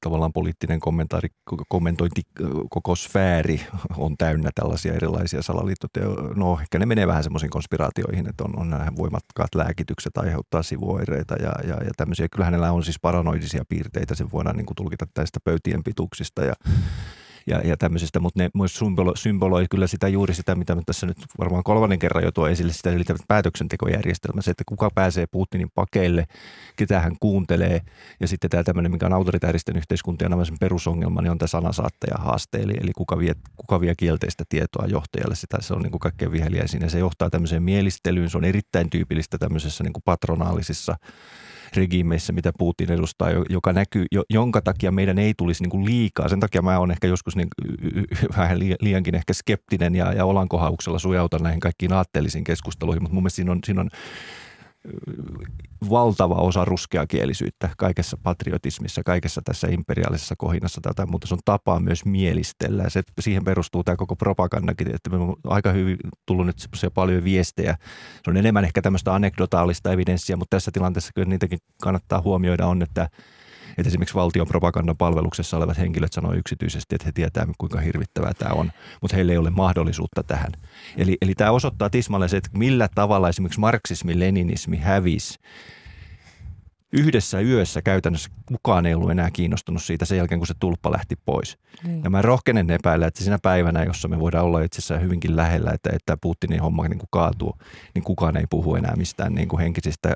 [0.02, 1.30] tavallaan poliittinen kommentaari,
[1.70, 2.22] kommentointi,
[2.70, 3.62] koko sfääri
[3.98, 6.34] on täynnä tällaisia erilaisia salaliittoteoria.
[6.36, 11.36] No ehkä ne menee vähän semmoisiin konspiraatioihin, että on, on nämä voimakkaat lääkitykset aiheuttaa sivuoireita
[11.36, 12.28] ja, ja, ja tämmöisiä.
[12.32, 16.54] Kyllä hänellä on siis paranoidisia piirteitä, sen voidaan niin kuin tulkita tästä pöytien pituuksista ja
[17.50, 21.06] ja, ja tämmöisestä, mutta ne myös symbolo, symboloi kyllä sitä juuri sitä, mitä mä tässä
[21.06, 25.70] nyt varmaan kolmannen kerran jo tuo esille, sitä eli päätöksentekojärjestelmä, se, että kuka pääsee Putinin
[25.76, 26.26] pakeille,
[26.76, 27.82] ketä hän kuuntelee
[28.20, 32.58] ja sitten tämä tämmöinen, mikä on autoritääristen yhteiskuntien aivan perusongelma, niin on tämä sanasaattaja haaste,
[32.58, 36.32] eli, eli kuka, vie, kuka vie kielteistä tietoa johtajalle, sitä se on niin kuin kaikkein
[36.32, 40.96] viheliäisin ja se johtaa tämmöiseen mielistelyyn, se on erittäin tyypillistä tämmöisessä niin kuin patronaalisissa
[41.76, 46.30] regiimeissä, mitä Putin edustaa, joka näkyy, jonka takia meidän ei tulisi niin kuin liikaa.
[46.30, 47.48] Sen takia mä olen ehkä joskus niin,
[48.38, 53.36] vähän liiankin ehkä skeptinen ja, ja olankohauksella sujautan näihin kaikkiin aatteellisiin keskusteluihin, mutta mun mielestä
[53.36, 53.90] siinä on, siinä on
[55.90, 62.06] valtava osa ruskeakielisyyttä kaikessa patriotismissa, kaikessa tässä imperiaalisessa kohinassa tätä, mutta se on tapa myös
[62.06, 62.90] mielistellä.
[62.90, 66.58] Se, siihen perustuu tämä koko propagandakin, että me on aika hyvin tullut nyt
[66.94, 67.76] paljon viestejä.
[68.24, 72.82] Se on enemmän ehkä tämmöistä anekdotaalista evidenssiä, mutta tässä tilanteessa kyllä niitäkin kannattaa huomioida on,
[72.82, 73.10] että
[73.78, 78.54] että esimerkiksi valtion propagandan palveluksessa olevat henkilöt sanoo yksityisesti, että he tietää, kuinka hirvittävää tämä
[78.54, 80.52] on, mutta heillä ei ole mahdollisuutta tähän.
[80.98, 85.40] Eli, eli tämä osoittaa tismalleen se, että millä tavalla esimerkiksi marksismi, leninismi hävisi
[86.94, 91.16] yhdessä yössä käytännössä kukaan ei ollut enää kiinnostunut siitä sen jälkeen, kun se tulppa lähti
[91.26, 91.58] pois.
[91.84, 92.04] Niin.
[92.04, 95.72] Ja mä rohkenen epäillä, että siinä päivänä, jossa me voidaan olla itse asiassa hyvinkin lähellä,
[95.72, 97.58] että, että Putinin homma niin kuin kaatuu,
[97.96, 100.14] niin kukaan ei puhu enää mistään niin kuin henkisistä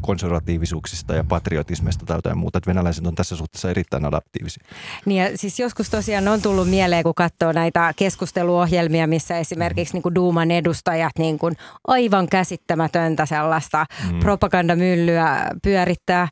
[0.00, 2.58] konservatiivisuuksista ja patriotismista tai jotain muuta.
[2.58, 4.64] Että venäläiset on tässä suhteessa erittäin adaptiivisia.
[5.06, 10.02] Niin ja siis joskus tosiaan on tullut mieleen, kun katsoo näitä keskusteluohjelmia, missä esimerkiksi niin
[10.02, 14.20] kuin Duuman edustajat niin kuin aivan käsittämätöntä sellaista mm.
[14.20, 16.28] propagandamyllyä pyörittää yrittää,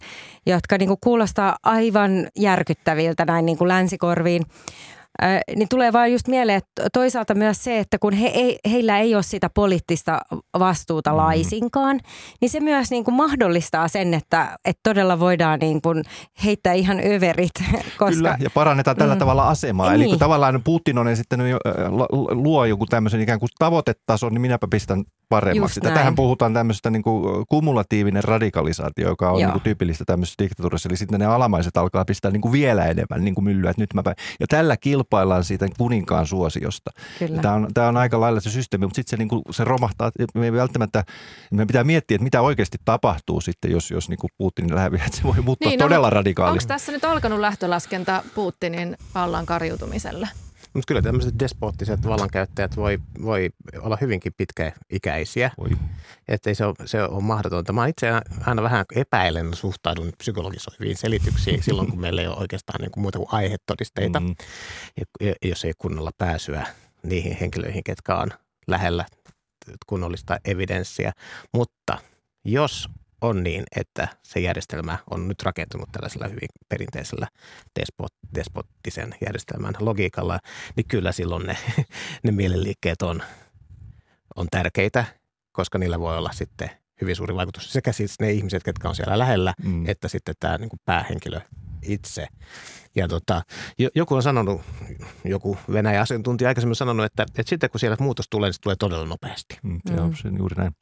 [0.46, 4.42] jotka niin kuin kuulostaa aivan järkyttäviltä näin niin kuin länsikorviin
[5.56, 9.14] niin tulee vaan just mieleen, että toisaalta myös se, että kun he ei, heillä ei
[9.14, 10.20] ole sitä poliittista
[10.58, 11.16] vastuuta mm.
[11.16, 12.00] laisinkaan,
[12.40, 16.04] niin se myös niin kuin mahdollistaa sen, että, että todella voidaan niin kuin
[16.44, 17.50] heittää ihan överit.
[17.98, 18.16] Koska...
[18.16, 19.18] Kyllä, ja parannetaan tällä mm.
[19.18, 19.86] tavalla asemaa.
[19.86, 19.94] Niin.
[19.94, 20.18] Eli kun niin.
[20.18, 21.40] tavallaan Putin on sitten
[22.30, 25.80] luo joku tämmöisen ikään kuin tavoitetason, niin minäpä pistän paremmaksi.
[25.80, 30.88] Tähän puhutaan tämmöisestä niin kuin kumulatiivinen radikalisaatio, joka on niin kuin tyypillistä tämmöisessä diktatuurissa.
[30.88, 33.94] Eli sitten ne alamaiset alkaa pistää niin kuin vielä enemmän niin kuin myllyä, että nyt
[33.94, 34.02] mä
[34.40, 36.90] Ja tällä kilpaillaan siitä kuninkaan suosiosta.
[37.42, 40.10] Tämä on, tämä on aika lailla se systeemi, mutta sitten se, niin kuin, se romahtaa.
[40.34, 41.04] Me välttämättä,
[41.52, 45.16] me pitää miettiä, että mitä oikeasti tapahtuu sitten, jos, jos niin kuin Putin läpi, että
[45.16, 46.64] se voi muuttua niin, no, todella radikaalisti.
[46.64, 50.28] Onko tässä nyt alkanut lähtölaskenta Putinin vallan karjutumiselle?
[50.76, 55.50] Mutta kyllä tämmöiset despoottiset vallankäyttäjät voi, voi olla hyvinkin pitkäikäisiä.
[56.28, 57.72] Että se, ole, se on mahdotonta.
[57.72, 58.08] Mä itse
[58.46, 63.18] aina vähän epäilen suhtaudun psykologisoiviin selityksiin silloin, kun meillä ei ole oikeastaan niin kuin muuta
[63.18, 64.34] kuin aihetodisteita, mm.
[65.20, 66.66] ja, jos ei kunnolla pääsyä
[67.02, 68.28] niihin henkilöihin, ketkä on
[68.66, 69.06] lähellä
[69.86, 71.12] kunnollista evidenssiä.
[71.54, 71.98] Mutta
[72.44, 72.88] jos
[73.26, 77.28] on niin, että se järjestelmä on nyt rakentunut tällaisella hyvin perinteisellä
[77.80, 80.38] despot, despottisen järjestelmän logiikalla,
[80.76, 81.56] niin kyllä silloin ne,
[82.24, 83.22] ne mielenliikkeet on,
[84.36, 85.04] on tärkeitä,
[85.52, 89.18] koska niillä voi olla sitten hyvin suuri vaikutus sekä siis ne ihmiset, ketkä on siellä
[89.18, 89.88] lähellä, mm.
[89.88, 91.40] että sitten tämä niin kuin päähenkilö
[91.82, 92.26] itse.
[92.94, 93.42] Ja tota,
[93.94, 94.60] joku on sanonut,
[95.24, 98.76] joku Venäjän asiantuntija aikaisemmin sanonut, että, että sitten kun siellä muutos tulee, niin se tulee
[98.76, 99.58] todella nopeasti.
[99.62, 100.38] Mm, se on mm.
[100.38, 100.72] juuri näin.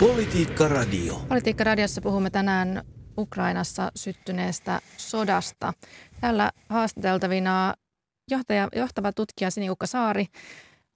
[0.00, 1.14] Politiikka Radio.
[1.28, 2.84] Politiikka Radiossa puhumme tänään
[3.18, 5.72] Ukrainassa syttyneestä sodasta.
[6.20, 7.74] Täällä haastateltavina
[8.30, 10.26] johtaja, johtava tutkija Siniukka Saari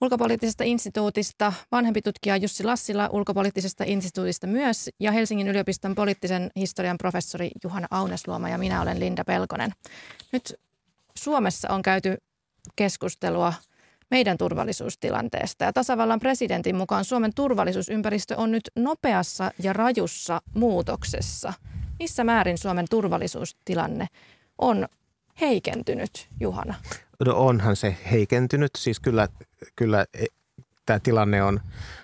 [0.00, 7.50] ulkopoliittisesta instituutista, vanhempi tutkija Jussi Lassila ulkopoliittisesta instituutista myös ja Helsingin yliopiston poliittisen historian professori
[7.64, 9.72] Juhana Aunesluoma ja minä olen Linda Pelkonen.
[10.32, 10.54] Nyt
[11.16, 12.16] Suomessa on käyty
[12.76, 13.52] keskustelua–
[14.14, 15.64] meidän turvallisuustilanteesta.
[15.64, 21.52] Ja tasavallan presidentin mukaan Suomen turvallisuusympäristö on nyt nopeassa ja rajussa muutoksessa.
[21.98, 24.06] Missä määrin Suomen turvallisuustilanne
[24.58, 24.88] on
[25.40, 26.74] heikentynyt, Juhana?
[27.26, 28.70] No onhan se heikentynyt.
[28.78, 29.28] Siis kyllä,
[29.76, 30.26] kyllä e,
[30.86, 31.60] tämä tilanne on,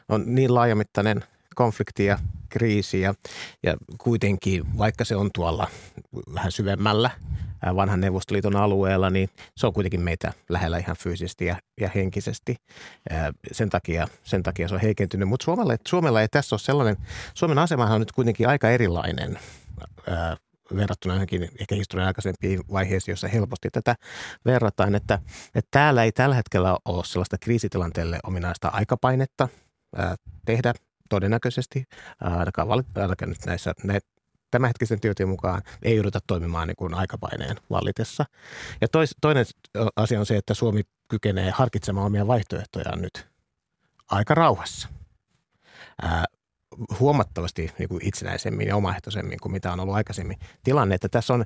[0.09, 2.18] on niin laajamittainen konflikti ja
[2.49, 3.14] kriisi ja,
[3.62, 5.68] ja kuitenkin vaikka se on tuolla
[6.35, 7.11] vähän syvemmällä–
[7.77, 12.57] vanhan Neuvostoliiton alueella, niin se on kuitenkin meitä lähellä ihan fyysisesti ja, ja henkisesti.
[13.53, 15.29] Sen takia, sen takia se on heikentynyt.
[15.29, 16.96] Mutta Suomella, Suomella ei tässä ole sellainen,
[17.35, 19.38] Suomen asemahan on nyt kuitenkin aika erilainen
[20.77, 23.94] verrattuna johonkin ehkä historian aikaisempiin vaiheisiin, jossa helposti tätä
[24.44, 25.18] verrataan, että,
[25.55, 29.49] että täällä ei tällä hetkellä ole sellaista kriisitilanteelle ominaista aikapainetta
[30.44, 30.75] tehdä
[31.09, 31.85] todennäköisesti,
[32.20, 33.73] ainakaan, ainakaan nyt näissä,
[34.50, 38.24] tämänhetkisen työtien mukaan ei jouduta toimimaan niin kuin aikapaineen vallitessa.
[38.80, 39.46] Ja tois, toinen
[39.96, 43.28] asia on se, että Suomi kykenee harkitsemaan omia vaihtoehtojaan nyt
[44.10, 44.88] aika rauhassa.
[46.02, 46.24] Ää,
[47.00, 50.38] huomattavasti niin kuin itsenäisemmin ja omaehtoisemmin kuin mitä on ollut aikaisemmin.
[50.64, 51.44] Tilanne, että tässä on,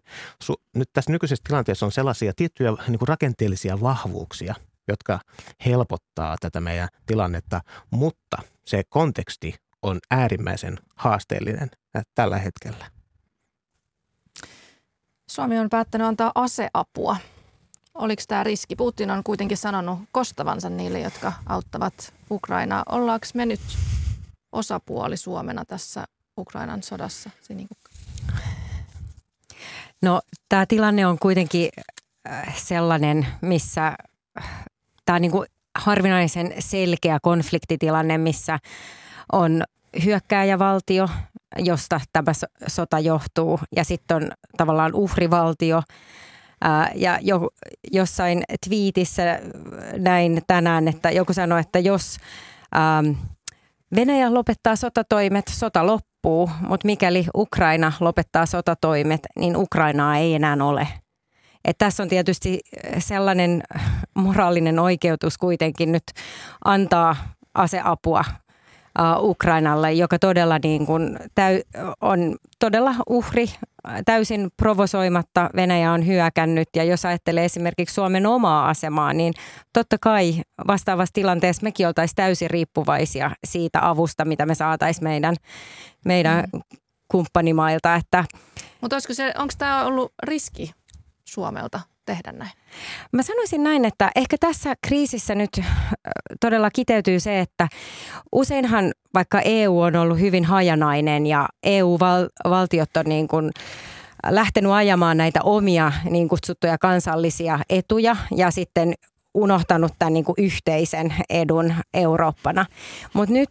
[0.74, 4.54] nyt tässä nykyisessä tilanteessa on sellaisia tiettyjä niin kuin rakenteellisia vahvuuksia,
[4.88, 5.20] jotka
[5.66, 8.36] helpottaa tätä meidän tilannetta, mutta
[8.66, 9.54] se konteksti
[9.84, 11.70] on äärimmäisen haasteellinen
[12.14, 12.90] tällä hetkellä.
[15.30, 17.16] Suomi on päättänyt antaa aseapua.
[17.94, 18.76] Oliko tämä riski?
[18.76, 22.82] Putin on kuitenkin sanonut kostavansa niille, jotka auttavat Ukrainaa.
[22.88, 23.60] Ollaanko me nyt
[24.52, 26.04] osapuoli Suomena tässä
[26.38, 27.30] Ukrainan sodassa?
[30.02, 31.68] No tämä tilanne on kuitenkin
[32.28, 33.86] äh, sellainen, missä
[34.38, 34.64] äh,
[35.04, 35.46] tämä on niin kuin
[35.78, 38.58] harvinaisen selkeä konfliktitilanne, missä
[39.32, 39.62] on
[40.04, 41.08] hyökkääjävaltio,
[41.58, 42.32] josta tämä
[42.66, 45.82] sota johtuu, ja sitten on tavallaan uhrivaltio.
[46.94, 47.48] Ja jo,
[47.92, 49.22] jossain twiitissä
[49.98, 52.16] näin tänään, että joku sanoi, että jos
[52.76, 53.20] ähm,
[53.94, 60.88] Venäjä lopettaa sotatoimet, sota loppuu, mutta mikäli Ukraina lopettaa sotatoimet, niin Ukrainaa ei enää ole.
[61.64, 62.60] Et tässä on tietysti
[62.98, 63.62] sellainen
[64.14, 66.02] moraalinen oikeutus kuitenkin nyt
[66.64, 67.16] antaa
[67.54, 68.24] aseapua
[69.18, 71.60] Ukrainalle, joka todella niin kuin täy,
[72.00, 73.46] on todella uhri
[74.04, 79.32] täysin provosoimatta Venäjä on hyökännyt ja jos ajattelee esimerkiksi Suomen omaa asemaa, niin
[79.72, 85.36] totta kai vastaavassa tilanteessa mekin oltaisiin täysin riippuvaisia siitä avusta, mitä me saataisiin meidän,
[86.04, 86.60] meidän mm.
[87.08, 87.94] kumppanimailta.
[87.94, 88.24] Että,
[88.80, 88.96] Mutta
[89.38, 90.72] onko tämä ollut riski
[91.24, 92.50] Suomelta tehdä näin?
[93.12, 95.60] Mä sanoisin näin, että ehkä tässä kriisissä nyt
[96.40, 97.68] todella kiteytyy se, että
[98.32, 103.50] useinhan vaikka EU on ollut hyvin hajanainen ja EU-valtiot on niin kuin
[104.30, 108.94] lähtenyt ajamaan näitä omia niin kutsuttuja kansallisia etuja ja sitten
[109.34, 112.66] unohtanut tämän niin kuin yhteisen edun Eurooppana.
[113.14, 113.50] Mutta nyt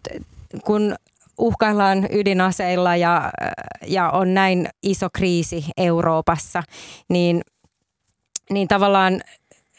[0.66, 0.96] kun
[1.38, 3.32] uhkaillaan ydinaseilla ja,
[3.88, 6.64] ja on näin iso kriisi Euroopassa,
[7.10, 7.42] niin
[8.50, 9.22] niin tavallaan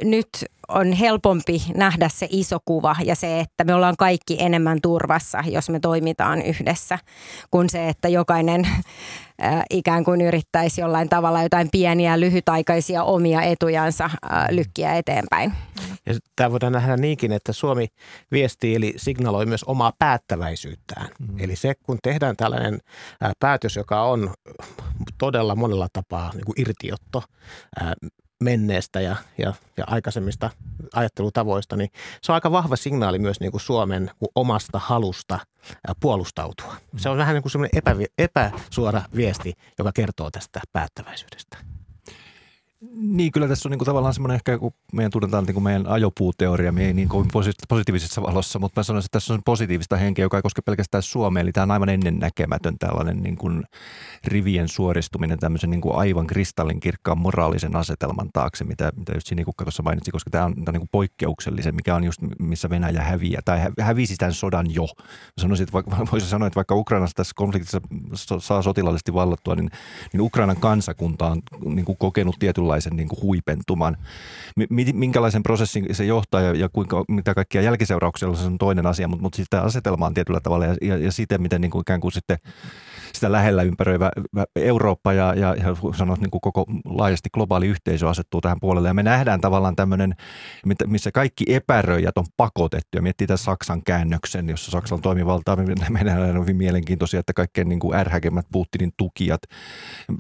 [0.03, 0.29] nyt
[0.69, 5.71] on helpompi nähdä se iso kuva ja se, että me ollaan kaikki enemmän turvassa, jos
[5.71, 6.99] me toimitaan yhdessä,
[7.51, 8.65] kuin se, että jokainen
[9.45, 15.53] äh, ikään kuin yrittäisi jollain tavalla jotain pieniä lyhytaikaisia omia etujansa äh, lykkiä eteenpäin.
[16.07, 17.87] Ja tämä voidaan nähdä niinkin, että Suomi
[18.33, 21.09] viestii eli signaloi myös omaa päättäväisyyttään.
[21.19, 21.39] Mm.
[21.39, 22.79] Eli se, kun tehdään tällainen
[23.25, 24.35] äh, päätös, joka on
[25.19, 27.23] todella monella tapaa niin kuin irtiotto
[28.45, 30.51] menneestä ja, ja, ja aikaisemmista
[30.95, 31.91] ajattelutavoista, niin
[32.23, 35.39] se on aika vahva signaali myös niin kuin Suomen omasta halusta
[36.01, 36.77] puolustautua.
[36.97, 41.74] Se on vähän niin kuin semmoinen epä, epäsuora viesti, joka kertoo tästä päättäväisyydestä.
[42.93, 45.87] Niin, kyllä tässä on niin kuin tavallaan semmoinen ehkä, kun meidän tunnetaan niin kuin meidän
[45.87, 47.31] ajopuuteoria, me ei niin kovin
[47.69, 51.41] positiivisessa valossa, mutta mä sanoisin, että tässä on positiivista henkeä, joka ei koske pelkästään Suomea,
[51.41, 53.65] eli tämä on aivan ennennäkemätön tällainen niin kuin
[54.25, 59.83] rivien suoristuminen tämmöisen niin kuin aivan kristallinkirkkaan moraalisen asetelman taakse, mitä, mitä just Sinikukka tuossa
[59.83, 63.43] mainitsi, koska tämä on, tämä on niin kuin poikkeuksellisen, mikä on just missä Venäjä häviää,
[63.45, 64.87] tai hävisi tämän sodan jo.
[65.39, 67.81] Sanoisin, että voisi sanoa, että vaikka Ukrainassa tässä konfliktissa
[68.39, 69.71] saa sotilaallisesti vallattua, niin,
[70.13, 73.97] niin Ukrainan kansakunta on niin kuin kokenut tietynlaista tietynlaisen niin kuin huipentuman.
[74.93, 79.23] Minkälaisen prosessin se johtaa ja, ja kuinka, mitä kaikkia jälkiseurauksia se on toinen asia, mutta,
[79.23, 82.13] mutta sitten asetelma on tietyllä tavalla ja, ja, ja siten, miten niin kuin ikään kuin
[82.13, 82.39] sitten
[83.15, 84.11] sitä lähellä ympäröivä
[84.57, 88.89] Eurooppa ja, ja, ja sanoa, niin kuin koko laajasti globaali yhteisö asettuu tähän puolelle.
[88.89, 90.15] Ja me nähdään tavallaan tämmöinen,
[90.87, 92.99] missä kaikki epäröijät on pakotettu.
[92.99, 95.57] Ja miettii tämän Saksan käännöksen, jossa Saksan toimivaltaa
[95.91, 99.43] meidän on hyvin mielenkiintoisia, että kaikkein niin kuin ärhäkemmät Putinin tukijat,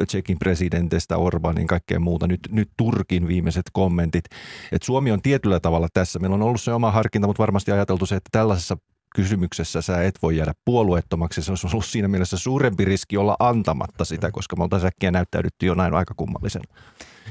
[0.07, 2.27] Tsekin presidentistä Orbanin, kaikkea muuta.
[2.27, 4.25] Nyt, nyt Turkin viimeiset kommentit.
[4.73, 6.19] Että Suomi on tietyllä tavalla tässä.
[6.19, 8.77] Meillä on ollut se oma harkinta, mutta varmasti ajateltu se, että tällaisessa
[9.15, 11.43] kysymyksessä sä et voi jäädä puolueettomaksi.
[11.43, 15.67] Se olisi ollut siinä mielessä suurempi riski olla antamatta sitä, koska me oltaisiin äkkiä näyttäydytty
[15.67, 16.63] jo näin aika kummallisen.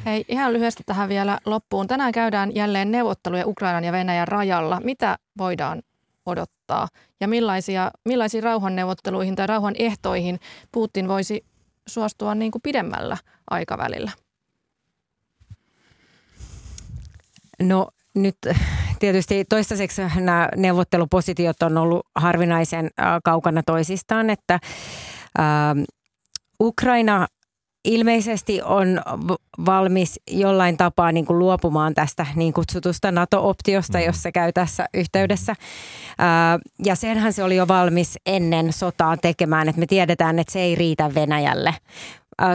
[0.05, 1.87] Hei, ihan lyhyesti tähän vielä loppuun.
[1.87, 4.81] Tänään käydään jälleen neuvotteluja Ukrainan ja Venäjän rajalla.
[4.83, 5.81] Mitä voidaan
[6.25, 6.87] odottaa
[7.19, 10.39] ja millaisia, millaisiin rauhanneuvotteluihin tai rauhan ehtoihin
[10.71, 11.45] Putin voisi
[11.87, 13.17] suostua niin kuin pidemmällä
[13.49, 14.11] aikavälillä?
[17.61, 18.37] No nyt
[18.99, 22.89] tietysti toistaiseksi nämä neuvottelupositiot on ollut harvinaisen
[23.23, 24.59] kaukana toisistaan, että
[26.61, 27.27] Ukraina
[27.85, 29.01] ilmeisesti on
[29.65, 34.03] valmis jollain tapaa niin kuin luopumaan tästä niin kutsutusta NATO-optiosta, mm.
[34.03, 35.55] jos se käy tässä yhteydessä.
[36.85, 40.75] ja senhän se oli jo valmis ennen sotaa tekemään, että me tiedetään, että se ei
[40.75, 41.75] riitä Venäjälle.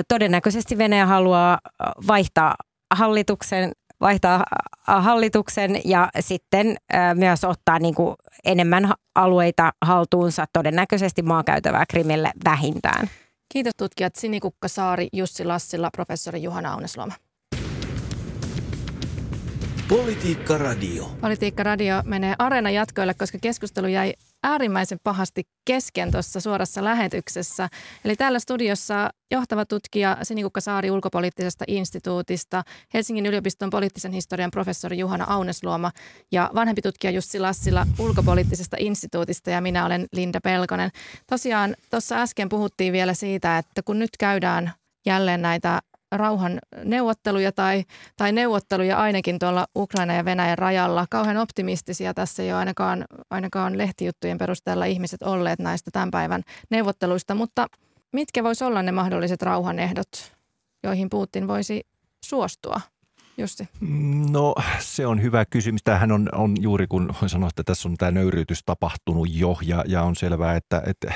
[0.08, 1.58] todennäköisesti Venäjä haluaa
[2.06, 2.54] vaihtaa
[2.94, 4.44] hallituksen vaihtaa
[4.86, 6.76] hallituksen ja sitten
[7.14, 13.10] myös ottaa niin kuin enemmän alueita haltuunsa, todennäköisesti maakäytävää Krimille vähintään.
[13.52, 17.12] Kiitos tutkijat Sinikukka Saari, Jussi Lassila, professori Juhana Aunesloma.
[19.88, 21.04] Politiikka Radio.
[21.20, 27.68] Politiikka Radio menee areena jatkoille, koska keskustelu jäi äärimmäisen pahasti kesken tuossa suorassa lähetyksessä.
[28.04, 32.62] Eli täällä studiossa johtava tutkija Sinikukka Saari ulkopoliittisesta instituutista,
[32.94, 35.90] Helsingin yliopiston poliittisen historian professori Juhana Aunesluoma
[36.32, 40.90] ja vanhempi tutkija Jussi Lassila ulkopoliittisesta instituutista ja minä olen Linda Pelkonen.
[41.26, 44.72] Tosiaan tuossa äsken puhuttiin vielä siitä, että kun nyt käydään
[45.06, 45.80] jälleen näitä
[46.12, 47.84] rauhan neuvotteluja tai,
[48.16, 51.06] tai neuvotteluja ainakin tuolla Ukraina ja Venäjän rajalla.
[51.10, 57.34] Kauhean optimistisia tässä ei ole ainakaan, ainakaan lehtijuttujen perusteella ihmiset olleet näistä tämän päivän neuvotteluista,
[57.34, 57.66] mutta
[58.12, 60.32] mitkä voisi olla ne mahdolliset rauhanehdot,
[60.82, 61.86] joihin Putin voisi
[62.24, 62.80] suostua?
[63.38, 63.68] Jussi?
[64.30, 65.80] No se on hyvä kysymys.
[65.84, 69.84] Tämähän on, on juuri kun voin sanoa, että tässä on tämä nöyryytys tapahtunut jo ja,
[69.86, 71.14] ja on selvää, että, että,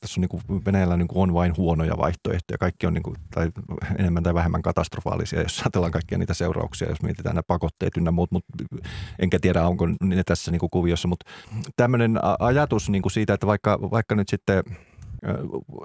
[0.00, 2.58] tässä on niin kuin Venäjällä niin kuin on vain huonoja vaihtoehtoja.
[2.58, 3.50] Kaikki on niin kuin, tai
[3.98, 8.30] enemmän tai vähemmän katastrofaalisia, jos ajatellaan kaikkia niitä seurauksia, jos mietitään nämä pakotteet ynnä muut,
[8.30, 8.64] mutta
[9.18, 11.08] enkä tiedä onko ne tässä niin kuin kuviossa.
[11.08, 11.30] Mutta
[11.76, 14.62] tämmöinen ajatus niin kuin siitä, että vaikka, vaikka nyt sitten–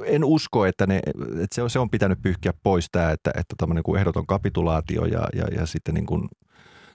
[0.06, 1.02] en usko, että, ne,
[1.42, 5.06] että se, on, se on pitänyt pyyhkiä pois tämä, että, että tämmöinen kuin ehdoton kapitulaatio
[5.06, 6.30] ja, ja, ja sitten niin kuin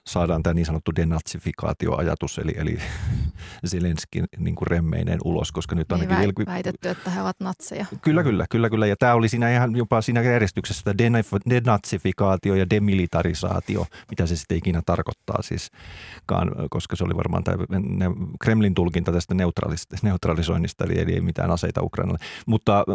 [0.07, 2.77] saadaan tämä niin sanottu denatsifikaatioajatus, eli, eli
[3.67, 6.09] Zelenskin niin kuin remmeineen ulos, koska nyt ainakin...
[6.09, 7.85] Niin väitetty, väitetty, että he ovat natseja.
[8.01, 8.87] Kyllä, kyllä, kyllä, kyllä.
[8.87, 11.03] Ja tämä oli siinä ihan jopa siinä järjestyksessä, että
[11.49, 15.71] denatsifikaatio ja demilitarisaatio, mitä se sitten ikinä tarkoittaa siis,
[16.69, 17.57] koska se oli varmaan tämä
[18.41, 19.35] Kremlin tulkinta tästä
[20.03, 22.19] neutralisoinnista, eli ei mitään aseita Ukrainalle.
[22.45, 22.85] Mutta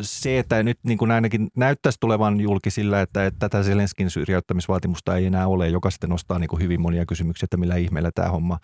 [0.00, 5.16] se, että nyt niin kuin ainakin näyttäisi tulevan julki sillä, että, että tätä Zelenskin syrjäyttämisvaatimusta
[5.16, 8.28] ei enää ole, joka sitten nostaa niin kuin hyvin monia kysymyksiä, että millä ihmeellä tämä
[8.28, 8.58] homma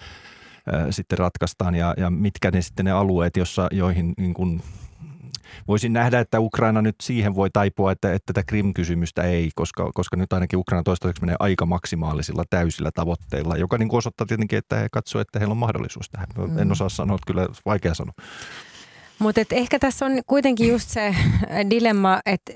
[0.90, 4.62] sitten ratkaistaan ja, ja mitkä ne sitten ne alueet, jossa, joihin niin kuin
[5.68, 10.16] voisin nähdä, että Ukraina nyt siihen voi taipua, että, että tätä Krim-kysymystä ei, koska, koska
[10.16, 14.76] nyt ainakin Ukraina toistaiseksi menee aika maksimaalisilla täysillä tavoitteilla, joka niin kuin osoittaa tietenkin, että
[14.76, 16.28] he katsoo, että heillä on mahdollisuus tähän.
[16.38, 16.58] Mm.
[16.58, 18.14] En osaa sanoa, että kyllä vaikea sanoa.
[19.18, 21.14] Mutta ehkä tässä on kuitenkin just se
[21.70, 22.52] dilemma, että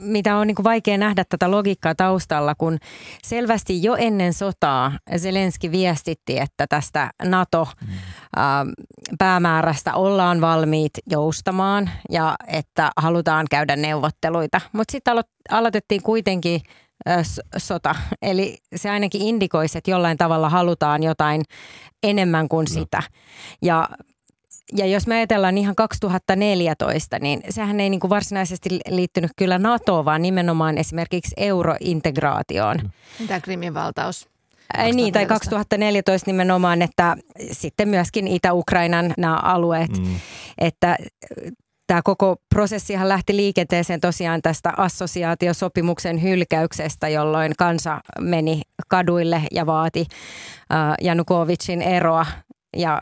[0.00, 2.78] mitä on niin kuin vaikea nähdä tätä logiikkaa taustalla, kun
[3.24, 9.96] selvästi jo ennen sotaa Zelenski viestitti, että tästä NATO-päämäärästä mm.
[9.96, 14.60] ollaan valmiit joustamaan ja että halutaan käydä neuvotteluita.
[14.72, 16.60] Mutta sitten alo- aloitettiin kuitenkin
[17.56, 17.94] sota.
[18.22, 21.42] Eli se ainakin indikoisi, että jollain tavalla halutaan jotain
[22.02, 23.02] enemmän kuin sitä.
[23.62, 23.88] Ja
[24.72, 30.04] ja jos me ajatellaan ihan 2014, niin sehän ei niin kuin varsinaisesti liittynyt kyllä NATOon,
[30.04, 32.90] vaan nimenomaan esimerkiksi eurointegraatioon.
[33.20, 34.28] Mitä Krimin valtaus?
[34.78, 37.16] Ei niin, tai 2014 nimenomaan, että
[37.52, 40.20] sitten myöskin Itä-Ukrainan nämä alueet, mm.
[40.58, 40.96] että
[41.86, 50.00] tämä koko prosessihan lähti liikenteeseen tosiaan tästä assosiaatiosopimuksen hylkäyksestä, jolloin kansa meni kaduille ja vaati
[50.00, 52.26] uh, Janukovicin eroa
[52.76, 53.00] ja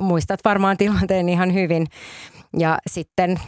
[0.00, 1.86] muistat varmaan tilanteen ihan hyvin.
[2.58, 3.40] Ja sitten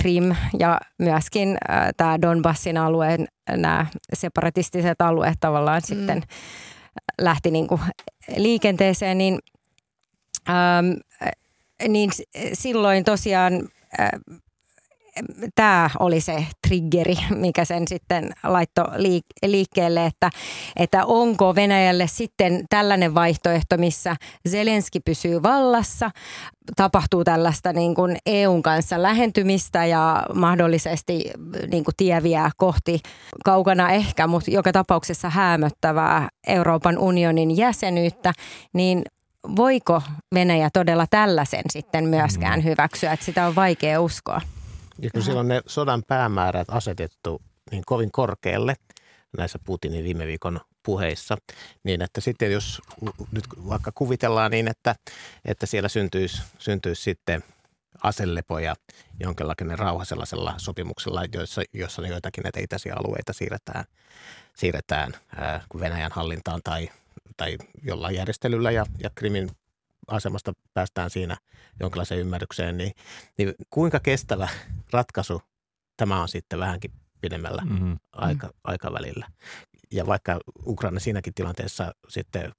[0.00, 5.86] Krim ja myöskin äh, tämä Donbassin alueen, nämä separatistiset alueet tavallaan mm.
[5.96, 6.22] sitten
[7.20, 7.80] lähti niin kuin
[8.36, 9.38] liikenteeseen, niin,
[10.48, 10.86] ähm,
[11.88, 12.10] niin
[12.52, 13.52] silloin tosiaan
[14.00, 14.08] äh,
[15.54, 18.84] tämä oli se triggeri, mikä sen sitten laittoi
[19.46, 20.30] liikkeelle, että,
[20.76, 24.16] että onko Venäjälle sitten tällainen vaihtoehto, missä
[24.48, 26.10] Zelenski pysyy vallassa,
[26.76, 31.30] tapahtuu tällaista niin kuin EUn kanssa lähentymistä ja mahdollisesti
[31.70, 33.00] niin kuin tieviä kohti
[33.44, 38.32] kaukana ehkä, mutta joka tapauksessa häämöttävää Euroopan unionin jäsenyyttä,
[38.72, 39.02] niin
[39.56, 40.02] voiko
[40.34, 42.64] Venäjä todella tällaisen sitten myöskään mm.
[42.64, 44.40] hyväksyä, että sitä on vaikea uskoa?
[44.98, 48.76] Ja kun silloin ne sodan päämäärät asetettu niin kovin korkealle
[49.36, 51.36] näissä Putinin viime viikon puheissa,
[51.84, 52.82] niin että sitten jos
[53.32, 54.94] nyt vaikka kuvitellaan niin, että,
[55.44, 57.42] että siellä syntyisi, syntyisi sitten
[58.02, 58.74] aselepo ja
[59.20, 63.84] jonkinlainen rauha sellaisella sopimuksella, joissa, jossa joitakin näitä itäisiä alueita siirretään,
[64.56, 66.88] siirretään ää, Venäjän hallintaan tai,
[67.36, 69.50] tai jollain järjestelyllä ja, ja Krimin
[70.08, 71.36] asemasta päästään siinä
[71.80, 72.92] jonkinlaiseen ymmärrykseen, niin,
[73.38, 74.48] niin kuinka kestävä
[74.92, 75.42] ratkaisu
[75.96, 76.90] tämä on sitten vähänkin
[77.20, 77.96] pidemmällä mm-hmm.
[78.12, 79.26] aika, aikavälillä.
[79.92, 82.52] Ja vaikka Ukraina siinäkin tilanteessa sitten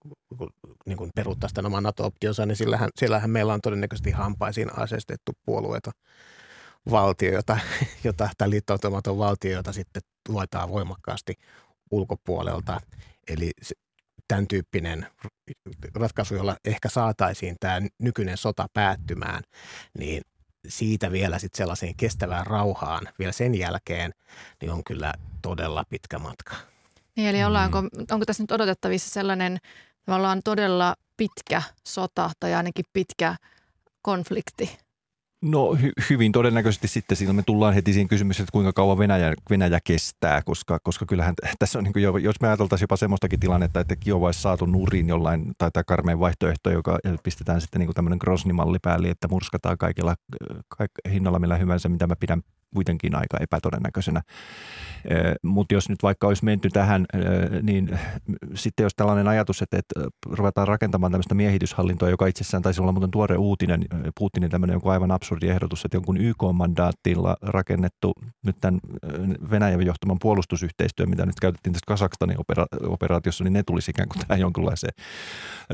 [0.86, 5.92] niin kuin peruuttaa sitä oman NATO-optionsa, niin sillähän, sillähän meillä on todennäköisesti hampaisiin aseistettu puolueita
[6.92, 7.58] valtio, jota,
[8.04, 11.34] jota, tai liittoutumaton valtio, jota sitten luetaan voimakkaasti
[11.92, 12.82] ulkopuolelta.
[13.28, 13.52] Eli
[14.28, 15.08] tämän tyyppinen
[15.96, 19.44] ratkaisu, jolla ehkä saataisiin tämä nykyinen sota päättymään,
[20.00, 20.22] niin
[20.68, 24.12] siitä vielä sitten sellaiseen kestävään rauhaan vielä sen jälkeen,
[24.62, 26.56] niin on kyllä todella pitkä matka.
[27.16, 27.90] Niin, eli ollaanko, mm.
[28.12, 29.58] onko tässä nyt odotettavissa sellainen
[30.06, 33.36] tavallaan todella pitkä sota tai ainakin pitkä
[34.02, 34.78] konflikti?
[35.42, 39.34] No hy- hyvin todennäköisesti sitten siinä me tullaan heti siihen kysymykseen, että kuinka kauan Venäjä,
[39.50, 43.40] Venäjä kestää, koska, koska kyllähän tässä on niin kuin jo, jos me ajateltaisiin jopa semmoistakin
[43.40, 47.88] tilannetta, että Kiova olisi saatu nurin jollain, tai tämä karmeen vaihtoehto, joka pistetään sitten niin
[47.88, 50.16] kuin tämmöinen Grosni-malli päälle, että murskataan kaikilla
[50.68, 52.42] kaik, hinnalla millä hyvänsä, mitä mä pidän
[52.76, 54.22] kuitenkin aika epätodennäköisenä.
[55.44, 57.06] Mutta jos nyt vaikka olisi menty tähän,
[57.62, 58.00] niin
[58.56, 63.12] sitten jos tällainen ajatus, että, että ruvetaan rakentamaan tämmöistä miehityshallintoa, joka itsessään taisi olla muuten
[63.12, 63.86] tuore uutinen,
[64.20, 68.14] Putinin tämmöinen joku aivan absurdi ehdotus, että jonkun YK-mandaattilla rakennettu
[68.46, 68.80] nyt tämän
[69.52, 74.28] Venäjän johtaman puolustusyhteistyö, mitä nyt käytettiin tässä Kasakstanin opera- operaatiossa, niin ne tulisi ikään kuin
[74.28, 74.94] tähän jonkinlaiseen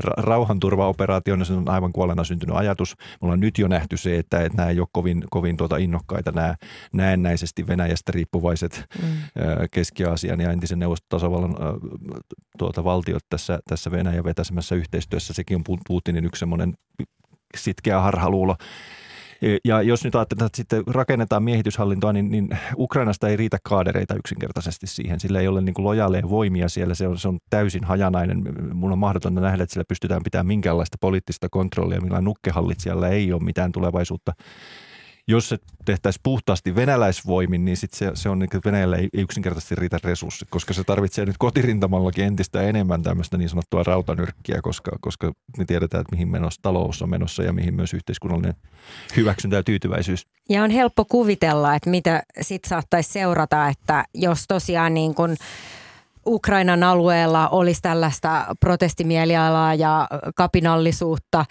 [0.00, 2.94] ra- rauhanturvaoperaatioon, ja se on aivan kuolena syntynyt ajatus.
[2.98, 6.32] Me ollaan nyt jo nähty se, että, että nämä ei ole kovin, kovin tuota innokkaita
[6.32, 6.54] nämä
[6.92, 9.08] näennäisesti Venäjästä riippuvaiset mm.
[9.70, 11.54] Keski-Aasian ja entisen neuvostotasavallan
[12.58, 15.32] tuota, valtiot tässä, tässä Venäjän vetäsemässä yhteistyössä.
[15.32, 16.74] Sekin on Putinin yksi semmoinen
[17.56, 18.56] sitkeä harhaluulo.
[19.64, 24.86] Ja jos nyt ajatellaan, että sitten rakennetaan miehityshallintoa, niin, niin Ukrainasta ei riitä kaadereita yksinkertaisesti
[24.86, 25.20] siihen.
[25.20, 28.42] Sillä ei ole niin kuin lojaaleja voimia siellä, se on, se on täysin hajanainen.
[28.74, 33.42] Mun on mahdotonta nähdä, että sillä pystytään pitämään minkäänlaista poliittista kontrollia, millä nukkehallitsijalla ei ole
[33.42, 34.32] mitään tulevaisuutta
[35.28, 39.74] jos se tehtäisiin puhtaasti venäläisvoimin, niin sit se, se on, että Venäjällä ei, ei yksinkertaisesti
[39.74, 45.32] riitä resurssit, koska se tarvitsee nyt kotirintamallakin entistä enemmän tämmöistä niin sanottua rautanyrkkiä, koska, koska
[45.58, 48.54] me tiedetään, että mihin menossa talous on menossa ja mihin myös yhteiskunnallinen
[49.16, 50.26] hyväksyntä ja tyytyväisyys.
[50.48, 55.36] Ja on helppo kuvitella, että mitä sitten saattaisi seurata, että jos tosiaan niin kuin
[56.26, 61.44] Ukrainan alueella olisi tällaista protestimielialaa ja kapinallisuutta,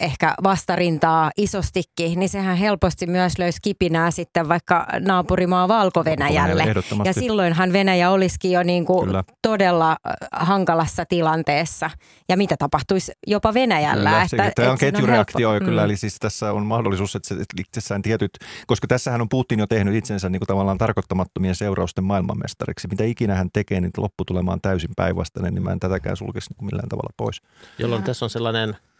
[0.00, 6.64] ehkä vastarintaa isostikin, niin sehän helposti myös löysi kipinää sitten vaikka naapurimaa Valko-Venäjälle.
[7.04, 9.10] Ja silloinhan Venäjä olisikin jo niin kuin
[9.42, 9.96] todella
[10.32, 11.90] hankalassa tilanteessa.
[12.28, 14.10] Ja mitä tapahtuisi jopa Venäjällä.
[14.10, 15.84] Kyllä, että, että, tämä on ketjureaktio on kyllä, mm.
[15.84, 19.94] eli siis tässä on mahdollisuus, että se itsessään tietyt, koska tässähän on Putin jo tehnyt
[19.94, 22.88] itsensä niin kuin tavallaan tarkoittamattomien seurausten maailmanmestariksi.
[22.88, 26.88] Mitä ikinä hän tekee, niin lopputulemaan täysin päinvastainen, niin mä en tätäkään sulkisi niin millään
[26.88, 27.42] tavalla pois.
[27.78, 28.76] Jolloin tässä on sellainen–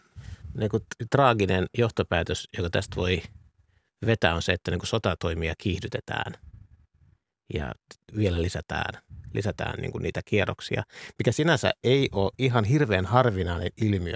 [0.57, 3.21] niin kuin traaginen johtopäätös, joka tästä voi
[4.05, 6.33] vetää, on se, että niin kuin sotatoimia kiihdytetään
[7.53, 7.71] ja
[8.17, 9.01] vielä lisätään,
[9.33, 10.83] lisätään niin kuin niitä kierroksia,
[11.19, 14.15] mikä sinänsä ei ole ihan hirveän harvinainen ilmiö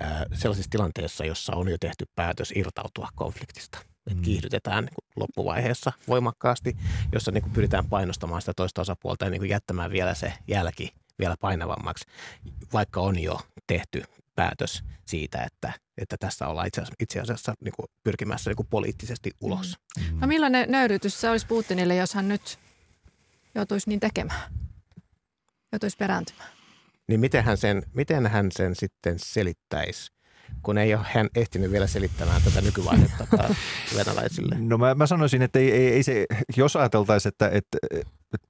[0.00, 3.78] ää, sellaisissa tilanteissa, jossa on jo tehty päätös irtautua konfliktista.
[4.10, 4.22] Mm.
[4.22, 6.76] kiihdytetään niin kuin loppuvaiheessa voimakkaasti,
[7.12, 10.94] jossa niin kuin pyritään painostamaan sitä toista osapuolta ja niin kuin jättämään vielä se jälki
[11.18, 12.04] vielä painavammaksi,
[12.72, 14.02] vaikka on jo tehty
[14.34, 18.66] päätös siitä, että, että tässä ollaan itse asiassa, itse asiassa niin kuin pyrkimässä niin kuin
[18.70, 19.76] poliittisesti ulos.
[19.98, 20.20] Mm.
[20.20, 22.58] No millainen nöyrytys se olisi Putinille, jos hän nyt
[23.54, 24.52] joutuisi niin tekemään?
[25.72, 26.50] Joutuisi perääntymään?
[27.08, 30.12] Niin miten hän sen, miten hän sen sitten selittäisi?
[30.62, 33.26] kun ei ole hän ehtinyt vielä selittämään tätä nykyvaihetta
[33.96, 34.56] venäläisille?
[34.58, 36.26] No mä, mä sanoisin, että ei, ei, ei se,
[36.56, 38.48] jos ajateltaisiin, että, että, että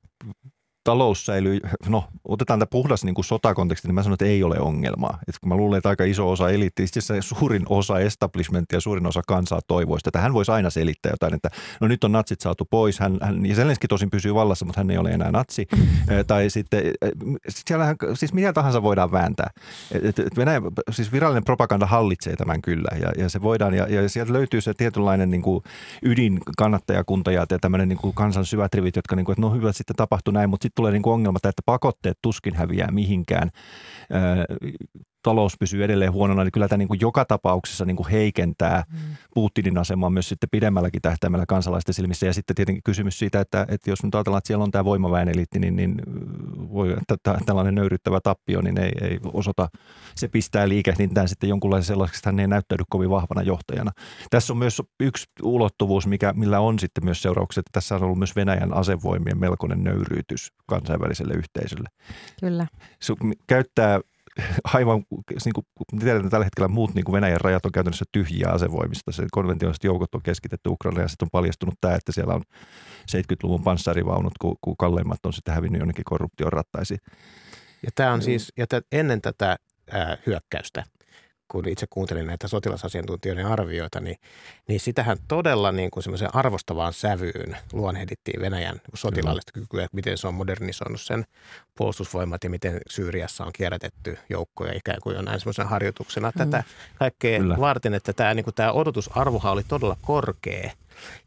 [0.85, 4.61] talous säilyy, no otetaan tämä puhdas niin kuin sotakonteksti, niin mä sanon, että ei ole
[4.61, 5.18] ongelmaa.
[5.28, 9.07] Et kun mä luulen, että aika iso osa eliitti, itse asiassa suurin osa establishmenttia, suurin
[9.07, 12.64] osa kansaa toivoista, että hän voisi aina selittää jotain, että no nyt on natsit saatu
[12.70, 15.66] pois, hän, hän ja Zelenski tosin pysyy vallassa, mutta hän ei ole enää natsi.
[16.26, 16.83] tai sitten,
[17.49, 19.51] siellähän, siis mitä tahansa voidaan vääntää.
[20.03, 24.09] Et, et Venäjä, siis virallinen propaganda hallitsee tämän kyllä, ja, ja se voidaan, ja, ja
[24.09, 25.62] sieltä löytyy se tietynlainen niin kuin
[26.03, 29.72] ydin kannattajakunta ja tämmöinen niin kuin kansan syvät rivit, jotka niin kuin, että no hyvä,
[29.72, 33.51] sitten tapahtui näin, mutta sitten tulee niin ongelma, että pakotteet tuskin häviää mihinkään
[35.23, 38.99] talous pysyy edelleen huonona, niin kyllä tämä niin kuin joka tapauksessa niin kuin heikentää mm.
[39.35, 42.27] Putinin asemaa myös sitten pidemmälläkin tähtäimellä kansalaisten silmissä.
[42.27, 45.59] Ja sitten tietenkin kysymys siitä, että, että jos nyt ajatellaan, että siellä on tämä voimaväeneliitti,
[45.59, 45.95] niin, niin
[46.73, 49.68] voi, että tällainen nöyryttävä tappio, niin ei, ei osoita,
[50.14, 53.91] se pistää liikehdintään sitten jonkunlaisen sellaiseksi, että hän ei näyttäydy kovin vahvana johtajana.
[54.31, 58.18] Tässä on myös yksi ulottuvuus, mikä, millä on sitten myös seuraukset, että tässä on ollut
[58.18, 61.89] myös Venäjän asevoimien melkoinen nöyryytys kansainväliselle yhteisölle.
[62.41, 62.66] Kyllä.
[63.01, 63.14] Se
[63.47, 64.01] käyttää
[64.74, 65.05] aivan,
[65.45, 65.66] niin kuin
[66.01, 69.12] tiedetään tällä hetkellä muut niin kuin Venäjän rajat on käytännössä tyhjiä asevoimista.
[69.12, 72.43] Se konventionaaliset joukot on keskitetty Ukrainalle ja sitten on paljastunut tämä, että siellä on
[73.11, 77.01] 70-luvun panssarivaunut, kun, kun kalleimmat on sitten hävinnyt jonnekin korruption rattaisiin.
[77.83, 79.57] Ja tämä on siis, ja ennen tätä
[79.91, 80.85] ää, hyökkäystä
[81.53, 84.17] kun itse kuuntelin näitä sotilasasiantuntijoiden arvioita, niin,
[84.69, 90.29] niin sitähän todella niin kuin semmoiseen arvostavaan sävyyn luonnehdittiin Venäjän sotilaallista kykyä, että miten se
[90.29, 91.25] on modernisoinut sen
[91.75, 96.39] puolustusvoimat ja miten Syyriassa on kierrätetty joukkoja ikään kuin jo näin semmoisen harjoituksena mm.
[96.39, 97.57] tätä kaikkea Kyllä.
[97.59, 100.71] varten, että tämä, niin kuin tämä odotusarvohan oli todella korkea.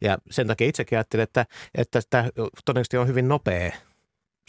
[0.02, 1.46] Ja sen takia itsekin ajattelin, että,
[1.76, 2.30] että tämä
[2.66, 3.72] todennäköisesti on hyvin nopea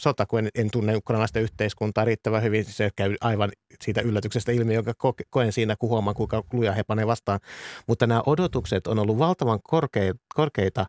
[0.01, 2.65] sota, kun en, en tunne ukrainalaista yhteiskuntaa riittävän hyvin.
[2.65, 4.93] Se käy aivan siitä yllätyksestä ilmi, jonka
[5.29, 7.39] koen siinä, kun huomaan, kuinka luja he panee vastaan.
[7.87, 10.85] Mutta nämä odotukset on ollut valtavan korkeita, korkeita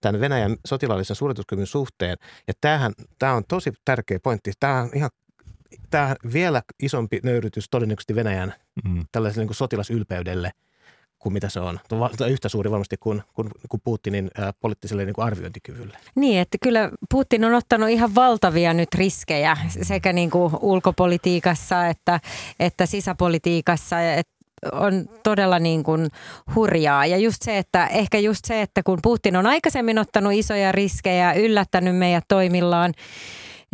[0.00, 2.16] tämän Venäjän sotilaallisen suorituskyvyn suhteen.
[2.48, 4.52] Ja tämähän, tämä on tosi tärkeä pointti.
[4.60, 5.10] Tämä on ihan
[5.90, 8.54] tämä vielä isompi nöyrytys todennäköisesti Venäjän
[8.84, 9.04] mm.
[9.12, 10.50] tällaiselle niin sotilasylpeydelle–
[11.22, 11.80] kuin mitä se on.
[12.28, 15.98] yhtä suuri varmasti kuin, kuin, kuin Putinin ää, poliittiselle niin kuin arviointikyvylle.
[16.14, 22.20] Niin, että kyllä Putin on ottanut ihan valtavia nyt riskejä sekä niin kuin ulkopolitiikassa että,
[22.60, 24.00] että sisäpolitiikassa.
[24.00, 24.32] Että
[24.72, 26.08] on todella niin kuin
[26.54, 27.06] hurjaa.
[27.06, 31.32] Ja just se, että ehkä just se, että kun Putin on aikaisemmin ottanut isoja riskejä,
[31.32, 32.94] yllättänyt meidät toimillaan,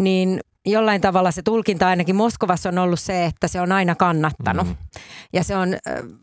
[0.00, 0.40] niin
[0.70, 4.66] jollain tavalla se tulkinta ainakin Moskovassa on ollut se, että se on aina kannattanut.
[4.66, 4.76] Mm.
[5.32, 5.76] Ja se on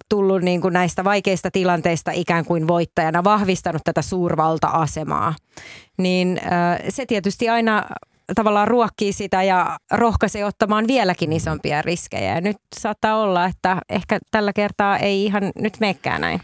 [0.10, 5.34] tullut niin kuin näistä vaikeista tilanteista ikään kuin voittajana, vahvistanut tätä suurvalta-asemaa.
[5.98, 6.41] Niin
[6.89, 7.86] se tietysti aina
[8.36, 12.36] tavallaan ruokkii sitä ja rohkaisee ottamaan vieläkin isompia riskejä.
[12.36, 16.41] Ja nyt saattaa olla, että ehkä tällä kertaa ei ihan nyt meekään näin.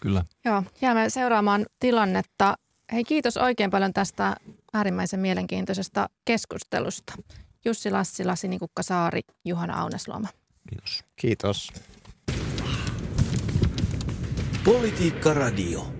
[0.00, 0.24] Kyllä.
[0.44, 2.58] Joo, jäämme seuraamaan tilannetta.
[2.92, 4.36] Hei, kiitos oikein paljon tästä
[4.72, 7.12] äärimmäisen mielenkiintoisesta keskustelusta.
[7.64, 10.28] Jussi Lassila, Sinikukka Saari, Juhana Aunesluoma.
[10.68, 11.04] Kiitos.
[11.16, 11.72] Kiitos.
[14.64, 15.99] Politiikka Radio.